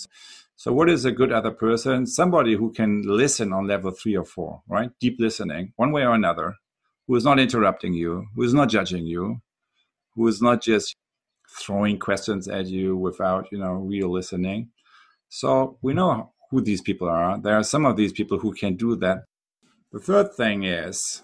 So 0.57 0.73
what 0.73 0.89
is 0.89 1.05
a 1.05 1.11
good 1.11 1.31
other 1.31 1.51
person? 1.51 2.05
Somebody 2.05 2.55
who 2.55 2.71
can 2.73 3.03
listen 3.05 3.53
on 3.53 3.67
level 3.67 3.91
three 3.91 4.17
or 4.17 4.25
four, 4.25 4.61
right? 4.67 4.91
Deep 4.99 5.15
listening, 5.17 5.73
one 5.77 5.91
way 5.91 6.03
or 6.03 6.13
another, 6.13 6.55
who 7.07 7.15
is 7.15 7.23
not 7.23 7.39
interrupting 7.39 7.93
you, 7.93 8.27
who 8.35 8.43
is 8.43 8.53
not 8.53 8.69
judging 8.69 9.05
you, 9.05 9.41
who 10.15 10.27
is 10.27 10.41
not 10.41 10.61
just 10.61 10.95
throwing 11.59 11.97
questions 11.97 12.47
at 12.47 12.67
you 12.67 12.97
without, 12.97 13.47
you 13.51 13.57
know, 13.57 13.73
real 13.73 14.11
listening. 14.11 14.69
So 15.29 15.77
we 15.81 15.93
know 15.93 16.30
who 16.51 16.61
these 16.61 16.81
people 16.81 17.09
are. 17.09 17.39
There 17.39 17.57
are 17.57 17.63
some 17.63 17.85
of 17.85 17.95
these 17.95 18.11
people 18.11 18.37
who 18.37 18.53
can 18.53 18.75
do 18.75 18.95
that. 18.97 19.23
The 19.91 19.99
third 19.99 20.33
thing 20.35 20.63
is 20.63 21.23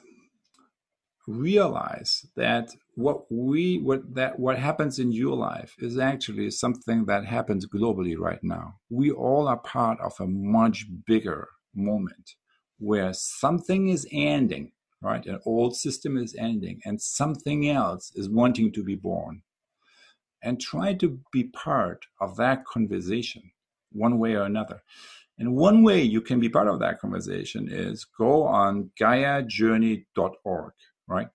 realize 1.27 2.25
that 2.37 2.71
what 2.95 3.29
we 3.29 3.79
what 3.79 4.15
that 4.15 4.39
what 4.39 4.57
happens 4.57 4.97
in 4.97 5.11
your 5.11 5.35
life 5.35 5.75
is 5.79 5.99
actually 5.99 6.49
something 6.49 7.05
that 7.05 7.25
happens 7.25 7.67
globally 7.67 8.17
right 8.17 8.39
now. 8.41 8.75
We 8.89 9.11
all 9.11 9.47
are 9.49 9.57
part 9.57 9.99
of 9.99 10.13
a 10.19 10.27
much 10.27 10.85
bigger 11.05 11.49
moment 11.75 12.35
where 12.79 13.11
something 13.13 13.89
is 13.89 14.07
ending, 14.11 14.71
right? 15.01 15.25
An 15.25 15.39
old 15.45 15.75
system 15.75 16.17
is 16.17 16.35
ending 16.39 16.79
and 16.85 17.01
something 17.01 17.69
else 17.69 18.11
is 18.15 18.29
wanting 18.29 18.71
to 18.73 18.83
be 18.83 18.95
born. 18.95 19.41
And 20.41 20.61
try 20.61 20.93
to 20.93 21.19
be 21.33 21.45
part 21.45 22.05
of 22.21 22.37
that 22.37 22.63
conversation 22.65 23.51
one 23.97 24.19
way 24.19 24.35
or 24.35 24.43
another. 24.43 24.81
And 25.39 25.55
one 25.55 25.83
way 25.83 26.01
you 26.01 26.21
can 26.21 26.39
be 26.39 26.49
part 26.49 26.67
of 26.67 26.79
that 26.79 26.99
conversation 26.99 27.67
is 27.69 28.05
go 28.05 28.43
on 28.43 28.91
GaiaJourney.org, 28.99 30.73
right? 31.07 31.27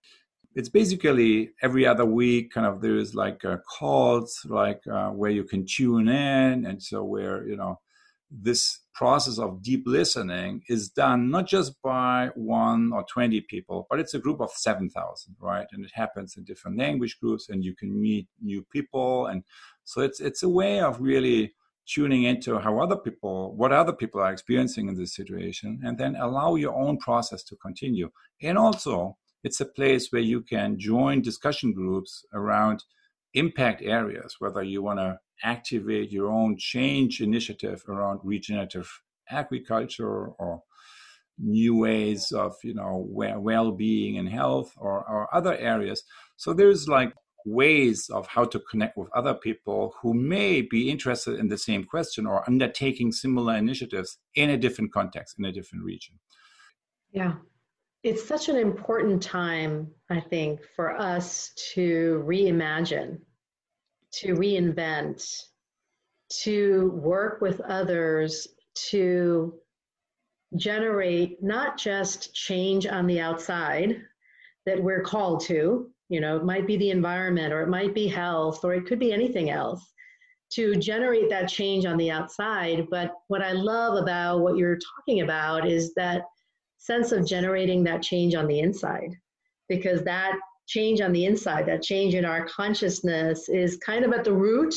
It's 0.54 0.68
basically 0.68 1.50
every 1.62 1.86
other 1.86 2.04
week, 2.04 2.52
kind 2.52 2.66
of 2.66 2.82
there's 2.82 3.14
like 3.14 3.44
uh, 3.44 3.58
calls, 3.58 4.44
like 4.48 4.80
uh, 4.92 5.10
where 5.10 5.30
you 5.30 5.44
can 5.44 5.64
tune 5.66 6.08
in. 6.08 6.66
And 6.66 6.82
so, 6.82 7.04
where, 7.04 7.46
you 7.46 7.56
know, 7.56 7.78
this 8.30 8.80
process 8.94 9.38
of 9.38 9.62
deep 9.62 9.84
listening 9.86 10.62
is 10.68 10.88
done 10.88 11.30
not 11.30 11.46
just 11.46 11.80
by 11.82 12.30
one 12.34 12.92
or 12.92 13.04
20 13.04 13.40
people, 13.42 13.86
but 13.88 13.98
it's 14.00 14.14
a 14.14 14.18
group 14.18 14.40
of 14.40 14.50
7,000, 14.50 15.36
right? 15.40 15.66
And 15.72 15.84
it 15.84 15.92
happens 15.94 16.36
in 16.36 16.44
different 16.44 16.78
language 16.78 17.18
groups 17.20 17.48
and 17.48 17.64
you 17.64 17.74
can 17.74 18.00
meet 18.00 18.26
new 18.40 18.64
people. 18.70 19.26
And 19.26 19.44
so 19.84 20.00
it's, 20.00 20.20
it's 20.20 20.42
a 20.42 20.48
way 20.48 20.80
of 20.80 21.00
really 21.00 21.54
tuning 21.86 22.24
into 22.24 22.58
how 22.58 22.78
other 22.80 22.96
people, 22.96 23.54
what 23.56 23.72
other 23.72 23.92
people 23.92 24.20
are 24.20 24.32
experiencing 24.32 24.88
in 24.88 24.96
this 24.96 25.14
situation, 25.14 25.80
and 25.84 25.98
then 25.98 26.16
allow 26.16 26.54
your 26.54 26.74
own 26.74 26.98
process 26.98 27.42
to 27.44 27.56
continue. 27.56 28.10
And 28.42 28.56
also, 28.56 29.16
it's 29.44 29.60
a 29.60 29.66
place 29.66 30.08
where 30.10 30.22
you 30.22 30.42
can 30.42 30.78
join 30.78 31.22
discussion 31.22 31.72
groups 31.72 32.24
around 32.32 32.84
impact 33.34 33.82
areas, 33.82 34.36
whether 34.38 34.62
you 34.62 34.82
want 34.82 35.00
to 35.00 35.18
activate 35.42 36.12
your 36.12 36.30
own 36.30 36.56
change 36.56 37.20
initiative 37.20 37.82
around 37.88 38.20
regenerative 38.22 38.88
agriculture 39.30 40.28
or 40.28 40.62
new 41.38 41.76
ways 41.76 42.30
of 42.30 42.54
you 42.62 42.74
know 42.74 43.06
well-being 43.08 44.18
and 44.18 44.28
health 44.28 44.72
or, 44.76 45.04
or 45.08 45.34
other 45.34 45.56
areas 45.56 46.02
so 46.36 46.52
there's 46.52 46.88
like 46.88 47.12
ways 47.46 48.08
of 48.10 48.26
how 48.26 48.44
to 48.44 48.60
connect 48.60 48.96
with 48.96 49.08
other 49.14 49.34
people 49.34 49.94
who 50.00 50.14
may 50.14 50.62
be 50.62 50.90
interested 50.90 51.38
in 51.38 51.48
the 51.48 51.58
same 51.58 51.84
question 51.84 52.26
or 52.26 52.48
undertaking 52.48 53.12
similar 53.12 53.56
initiatives 53.56 54.18
in 54.34 54.50
a 54.50 54.56
different 54.56 54.92
context, 54.92 55.38
in 55.38 55.44
a 55.44 55.52
different 55.52 55.84
region. 55.84 56.18
Yeah. 57.12 57.34
it's 58.02 58.26
such 58.26 58.48
an 58.48 58.56
important 58.56 59.22
time, 59.22 59.88
I 60.10 60.18
think, 60.18 60.60
for 60.74 60.98
us 60.98 61.52
to 61.74 62.24
reimagine, 62.26 63.18
to 64.14 64.34
reinvent, 64.34 65.24
to 66.42 66.90
work 66.94 67.40
with 67.40 67.60
others 67.60 68.48
to 68.90 69.54
generate 70.56 71.42
not 71.42 71.78
just 71.78 72.34
change 72.34 72.86
on 72.86 73.06
the 73.06 73.20
outside 73.20 74.02
that 74.66 74.82
we're 74.82 75.02
called 75.02 75.40
to, 75.44 75.91
you 76.12 76.20
know, 76.20 76.36
it 76.36 76.44
might 76.44 76.66
be 76.66 76.76
the 76.76 76.90
environment 76.90 77.54
or 77.54 77.62
it 77.62 77.70
might 77.70 77.94
be 77.94 78.06
health 78.06 78.62
or 78.64 78.74
it 78.74 78.84
could 78.84 78.98
be 78.98 79.14
anything 79.14 79.48
else 79.48 79.82
to 80.50 80.76
generate 80.76 81.30
that 81.30 81.48
change 81.48 81.86
on 81.86 81.96
the 81.96 82.10
outside. 82.10 82.86
But 82.90 83.14
what 83.28 83.40
I 83.40 83.52
love 83.52 83.96
about 83.96 84.40
what 84.40 84.58
you're 84.58 84.78
talking 84.98 85.22
about 85.22 85.66
is 85.66 85.94
that 85.94 86.24
sense 86.76 87.12
of 87.12 87.26
generating 87.26 87.82
that 87.84 88.02
change 88.02 88.34
on 88.34 88.46
the 88.46 88.60
inside, 88.60 89.14
because 89.70 90.02
that 90.02 90.34
change 90.66 91.00
on 91.00 91.12
the 91.12 91.24
inside, 91.24 91.64
that 91.64 91.82
change 91.82 92.14
in 92.14 92.26
our 92.26 92.44
consciousness 92.44 93.48
is 93.48 93.78
kind 93.78 94.04
of 94.04 94.12
at 94.12 94.24
the 94.24 94.34
root 94.34 94.74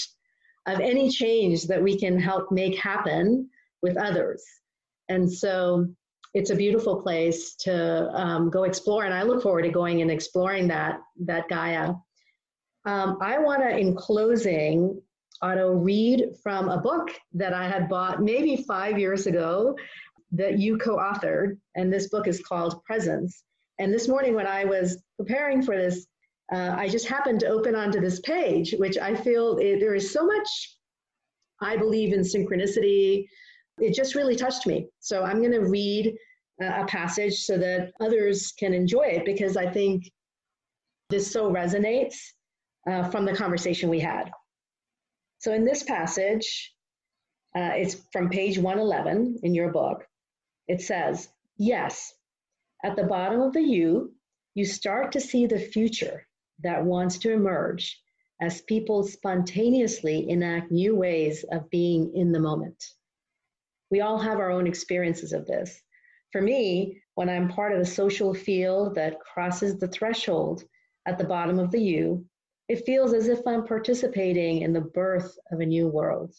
of 0.67 0.79
any 0.79 1.09
change 1.09 1.63
that 1.63 1.83
we 1.83 1.99
can 1.99 2.17
help 2.17 2.49
make 2.49 2.77
happen 2.77 3.49
with 3.81 3.97
others. 3.97 4.41
And 5.09 5.29
so 5.29 5.85
it's 6.35 6.49
a 6.49 6.55
beautiful 6.55 7.01
place 7.01 7.55
to 7.55 8.11
um, 8.13 8.49
go 8.49 8.63
explore. 8.65 9.05
And 9.05 9.13
I 9.13 9.23
look 9.23 9.41
forward 9.41 9.61
to 9.61 9.69
going 9.69 10.01
and 10.01 10.11
exploring 10.11 10.67
that, 10.67 10.99
that 11.21 11.47
Gaia. 11.47 11.93
Um, 12.83 13.17
I 13.21 13.39
want 13.39 13.61
to, 13.61 13.69
in 13.75 13.95
closing, 13.95 15.01
Otto, 15.41 15.71
read 15.71 16.25
from 16.43 16.67
a 16.67 16.77
book 16.77 17.09
that 17.33 17.53
I 17.53 17.69
had 17.69 17.87
bought 17.87 18.21
maybe 18.21 18.65
five 18.67 18.99
years 18.99 19.27
ago 19.27 19.77
that 20.33 20.59
you 20.59 20.77
co 20.77 20.97
authored. 20.97 21.57
And 21.75 21.91
this 21.91 22.09
book 22.09 22.27
is 22.27 22.41
called 22.41 22.83
Presence. 22.83 23.43
And 23.79 23.93
this 23.93 24.09
morning, 24.09 24.35
when 24.35 24.45
I 24.45 24.65
was 24.65 25.01
preparing 25.17 25.61
for 25.61 25.77
this, 25.77 26.05
uh, 26.51 26.75
I 26.77 26.89
just 26.89 27.07
happened 27.07 27.39
to 27.39 27.47
open 27.47 27.75
onto 27.75 28.01
this 28.01 28.19
page, 28.19 28.75
which 28.77 28.97
I 28.97 29.15
feel 29.15 29.57
it, 29.59 29.79
there 29.79 29.95
is 29.95 30.11
so 30.11 30.25
much, 30.25 30.75
I 31.61 31.77
believe 31.77 32.13
in 32.13 32.19
synchronicity. 32.19 33.25
It 33.77 33.95
just 33.95 34.15
really 34.15 34.35
touched 34.35 34.67
me. 34.67 34.87
So 34.99 35.23
I'm 35.23 35.39
going 35.39 35.53
to 35.53 35.69
read 35.69 36.13
a 36.61 36.85
passage 36.85 37.35
so 37.41 37.57
that 37.57 37.91
others 37.99 38.53
can 38.57 38.73
enjoy 38.73 39.03
it 39.03 39.25
because 39.25 39.57
I 39.57 39.69
think 39.69 40.11
this 41.09 41.31
so 41.31 41.51
resonates 41.51 42.15
uh, 42.89 43.09
from 43.09 43.25
the 43.25 43.35
conversation 43.35 43.89
we 43.89 43.99
had. 43.99 44.31
So 45.39 45.53
in 45.53 45.65
this 45.65 45.83
passage, 45.83 46.73
uh, 47.55 47.71
it's 47.75 47.97
from 48.11 48.29
page 48.29 48.57
111 48.57 49.39
in 49.43 49.53
your 49.53 49.71
book. 49.71 50.05
It 50.67 50.81
says, 50.81 51.29
Yes, 51.57 52.13
at 52.83 52.95
the 52.95 53.03
bottom 53.03 53.41
of 53.41 53.53
the 53.53 53.61
U, 53.61 54.13
you 54.55 54.65
start 54.65 55.11
to 55.13 55.21
see 55.21 55.45
the 55.45 55.59
future 55.59 56.27
that 56.63 56.83
wants 56.83 57.17
to 57.19 57.31
emerge 57.31 58.01
as 58.41 58.61
people 58.61 59.03
spontaneously 59.03 60.29
enact 60.29 60.71
new 60.71 60.95
ways 60.95 61.45
of 61.51 61.69
being 61.69 62.13
in 62.15 62.31
the 62.31 62.39
moment. 62.39 62.83
We 63.91 64.01
all 64.01 64.17
have 64.17 64.39
our 64.39 64.51
own 64.51 64.67
experiences 64.67 65.31
of 65.31 65.45
this. 65.45 65.81
For 66.35 66.41
me, 66.41 67.01
when 67.13 67.29
I'm 67.29 67.47
part 67.47 67.71
of 67.71 67.79
a 67.79 67.85
social 67.85 68.33
field 68.33 68.95
that 68.95 69.21
crosses 69.21 69.79
the 69.79 69.87
threshold 69.87 70.65
at 71.05 71.17
the 71.17 71.23
bottom 71.23 71.59
of 71.59 71.71
the 71.71 71.81
U, 71.81 72.25
it 72.67 72.85
feels 72.85 73.13
as 73.13 73.29
if 73.29 73.47
I'm 73.47 73.65
participating 73.65 74.61
in 74.61 74.73
the 74.73 74.81
birth 74.81 75.39
of 75.53 75.61
a 75.61 75.65
new 75.65 75.87
world. 75.87 76.35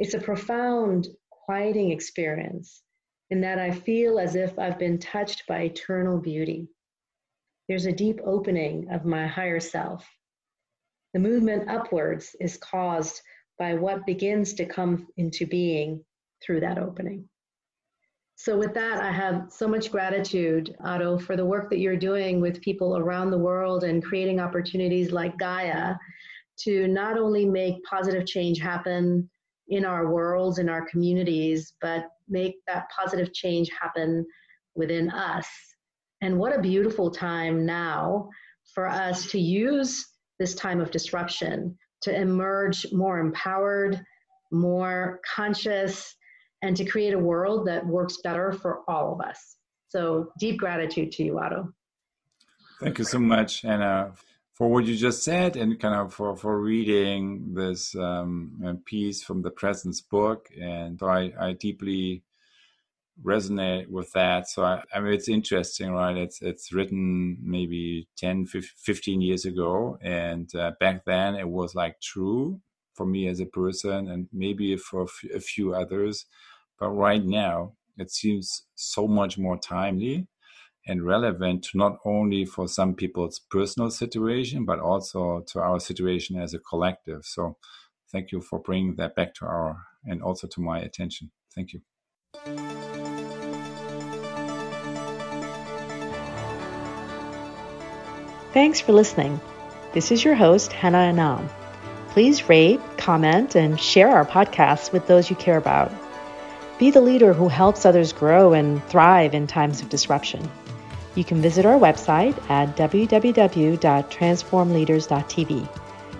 It's 0.00 0.14
a 0.14 0.20
profound, 0.20 1.06
quieting 1.30 1.92
experience 1.92 2.82
in 3.30 3.40
that 3.42 3.60
I 3.60 3.70
feel 3.70 4.18
as 4.18 4.34
if 4.34 4.58
I've 4.58 4.80
been 4.80 4.98
touched 4.98 5.46
by 5.46 5.60
eternal 5.60 6.18
beauty. 6.18 6.66
There's 7.68 7.86
a 7.86 7.92
deep 7.92 8.18
opening 8.24 8.90
of 8.90 9.04
my 9.04 9.28
higher 9.28 9.60
self. 9.60 10.04
The 11.14 11.20
movement 11.20 11.70
upwards 11.70 12.34
is 12.40 12.56
caused 12.56 13.22
by 13.60 13.74
what 13.74 14.06
begins 14.06 14.54
to 14.54 14.66
come 14.66 15.06
into 15.16 15.46
being 15.46 16.04
through 16.44 16.62
that 16.62 16.78
opening. 16.78 17.28
So, 18.44 18.58
with 18.58 18.74
that, 18.74 19.00
I 19.00 19.12
have 19.12 19.52
so 19.52 19.68
much 19.68 19.92
gratitude, 19.92 20.74
Otto, 20.84 21.16
for 21.16 21.36
the 21.36 21.44
work 21.44 21.70
that 21.70 21.78
you're 21.78 21.96
doing 21.96 22.40
with 22.40 22.60
people 22.60 22.98
around 22.98 23.30
the 23.30 23.38
world 23.38 23.84
and 23.84 24.04
creating 24.04 24.40
opportunities 24.40 25.12
like 25.12 25.38
Gaia 25.38 25.94
to 26.64 26.88
not 26.88 27.16
only 27.16 27.44
make 27.44 27.84
positive 27.84 28.26
change 28.26 28.58
happen 28.58 29.30
in 29.68 29.84
our 29.84 30.10
worlds, 30.10 30.58
in 30.58 30.68
our 30.68 30.84
communities, 30.86 31.74
but 31.80 32.06
make 32.28 32.56
that 32.66 32.88
positive 32.90 33.32
change 33.32 33.70
happen 33.80 34.26
within 34.74 35.08
us. 35.10 35.46
And 36.20 36.36
what 36.36 36.52
a 36.52 36.60
beautiful 36.60 37.12
time 37.12 37.64
now 37.64 38.28
for 38.74 38.88
us 38.88 39.30
to 39.30 39.38
use 39.38 40.04
this 40.40 40.56
time 40.56 40.80
of 40.80 40.90
disruption 40.90 41.78
to 42.00 42.12
emerge 42.12 42.88
more 42.90 43.20
empowered, 43.20 44.04
more 44.50 45.20
conscious, 45.32 46.16
and 46.62 46.76
to 46.76 46.84
create 46.84 47.12
a 47.12 47.18
world 47.18 47.66
that 47.66 47.86
works 47.86 48.18
better 48.22 48.52
for 48.52 48.80
all 48.88 49.12
of 49.12 49.20
us. 49.20 49.56
So, 49.88 50.32
deep 50.38 50.58
gratitude 50.58 51.12
to 51.12 51.24
you, 51.24 51.38
Otto. 51.38 51.72
Thank 52.80 52.98
you 52.98 53.04
so 53.04 53.18
much, 53.18 53.64
Anna, 53.64 54.12
for 54.54 54.68
what 54.68 54.86
you 54.86 54.96
just 54.96 55.22
said 55.22 55.56
and 55.56 55.78
kind 55.78 55.94
of 55.94 56.14
for, 56.14 56.36
for 56.36 56.60
reading 56.60 57.52
this 57.52 57.94
um, 57.96 58.80
piece 58.86 59.22
from 59.22 59.42
the 59.42 59.50
Presence 59.50 60.00
book. 60.00 60.48
And 60.60 61.02
I, 61.02 61.32
I 61.38 61.52
deeply 61.52 62.22
resonate 63.22 63.88
with 63.88 64.10
that. 64.12 64.48
So, 64.48 64.64
I, 64.64 64.82
I 64.94 65.00
mean, 65.00 65.12
it's 65.12 65.28
interesting, 65.28 65.92
right? 65.92 66.16
It's, 66.16 66.40
it's 66.40 66.72
written 66.72 67.36
maybe 67.42 68.08
10, 68.16 68.46
15 68.46 69.20
years 69.20 69.44
ago. 69.44 69.98
And 70.00 70.52
uh, 70.54 70.72
back 70.80 71.04
then 71.04 71.34
it 71.34 71.48
was 71.48 71.74
like 71.74 72.00
true 72.00 72.60
for 72.94 73.06
me 73.06 73.28
as 73.28 73.40
a 73.40 73.46
person 73.46 74.08
and 74.08 74.28
maybe 74.32 74.76
for 74.76 75.06
a 75.34 75.40
few 75.40 75.74
others 75.74 76.26
but 76.82 76.90
right 76.90 77.24
now, 77.24 77.74
it 77.96 78.10
seems 78.10 78.64
so 78.74 79.06
much 79.06 79.38
more 79.38 79.56
timely 79.56 80.26
and 80.84 81.06
relevant 81.06 81.68
not 81.74 81.98
only 82.04 82.44
for 82.44 82.66
some 82.66 82.96
people's 82.96 83.40
personal 83.52 83.88
situation, 83.88 84.64
but 84.64 84.80
also 84.80 85.44
to 85.46 85.60
our 85.60 85.78
situation 85.78 86.40
as 86.40 86.54
a 86.54 86.58
collective. 86.58 87.24
So 87.24 87.56
thank 88.10 88.32
you 88.32 88.40
for 88.40 88.58
bringing 88.58 88.96
that 88.96 89.14
back 89.14 89.32
to 89.34 89.44
our 89.44 89.76
and 90.06 90.24
also 90.24 90.48
to 90.48 90.60
my 90.60 90.80
attention. 90.80 91.30
Thank 91.54 91.72
you. 91.72 91.82
Thanks 98.52 98.80
for 98.80 98.92
listening. 98.92 99.40
This 99.92 100.10
is 100.10 100.24
your 100.24 100.34
host, 100.34 100.72
Hannah 100.72 100.98
Anam. 100.98 101.48
Please 102.08 102.48
rate, 102.48 102.80
comment, 102.96 103.54
and 103.54 103.80
share 103.80 104.08
our 104.08 104.24
podcasts 104.24 104.92
with 104.92 105.06
those 105.06 105.30
you 105.30 105.36
care 105.36 105.58
about. 105.58 105.92
Be 106.82 106.90
the 106.90 107.00
leader 107.00 107.32
who 107.32 107.46
helps 107.46 107.86
others 107.86 108.12
grow 108.12 108.54
and 108.54 108.84
thrive 108.88 109.34
in 109.34 109.46
times 109.46 109.82
of 109.82 109.88
disruption. 109.88 110.50
You 111.14 111.22
can 111.22 111.40
visit 111.40 111.64
our 111.64 111.78
website 111.78 112.36
at 112.50 112.76
www.transformleaders.tv. 112.76 115.68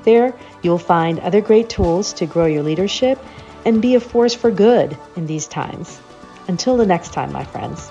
There, 0.05 0.33
you'll 0.63 0.79
find 0.79 1.19
other 1.19 1.41
great 1.41 1.69
tools 1.69 2.13
to 2.13 2.27
grow 2.27 2.47
your 2.47 2.63
leadership 2.63 3.19
and 3.65 3.83
be 3.83 3.97
a 3.97 4.01
force 4.01 4.35
for 4.35 4.53
good 4.53 4.97
in 5.17 5.27
these 5.27 5.49
times. 5.49 6.01
Until 6.47 6.77
the 6.77 6.87
next 6.87 7.13
time, 7.13 7.33
my 7.33 7.43
friends. 7.43 7.91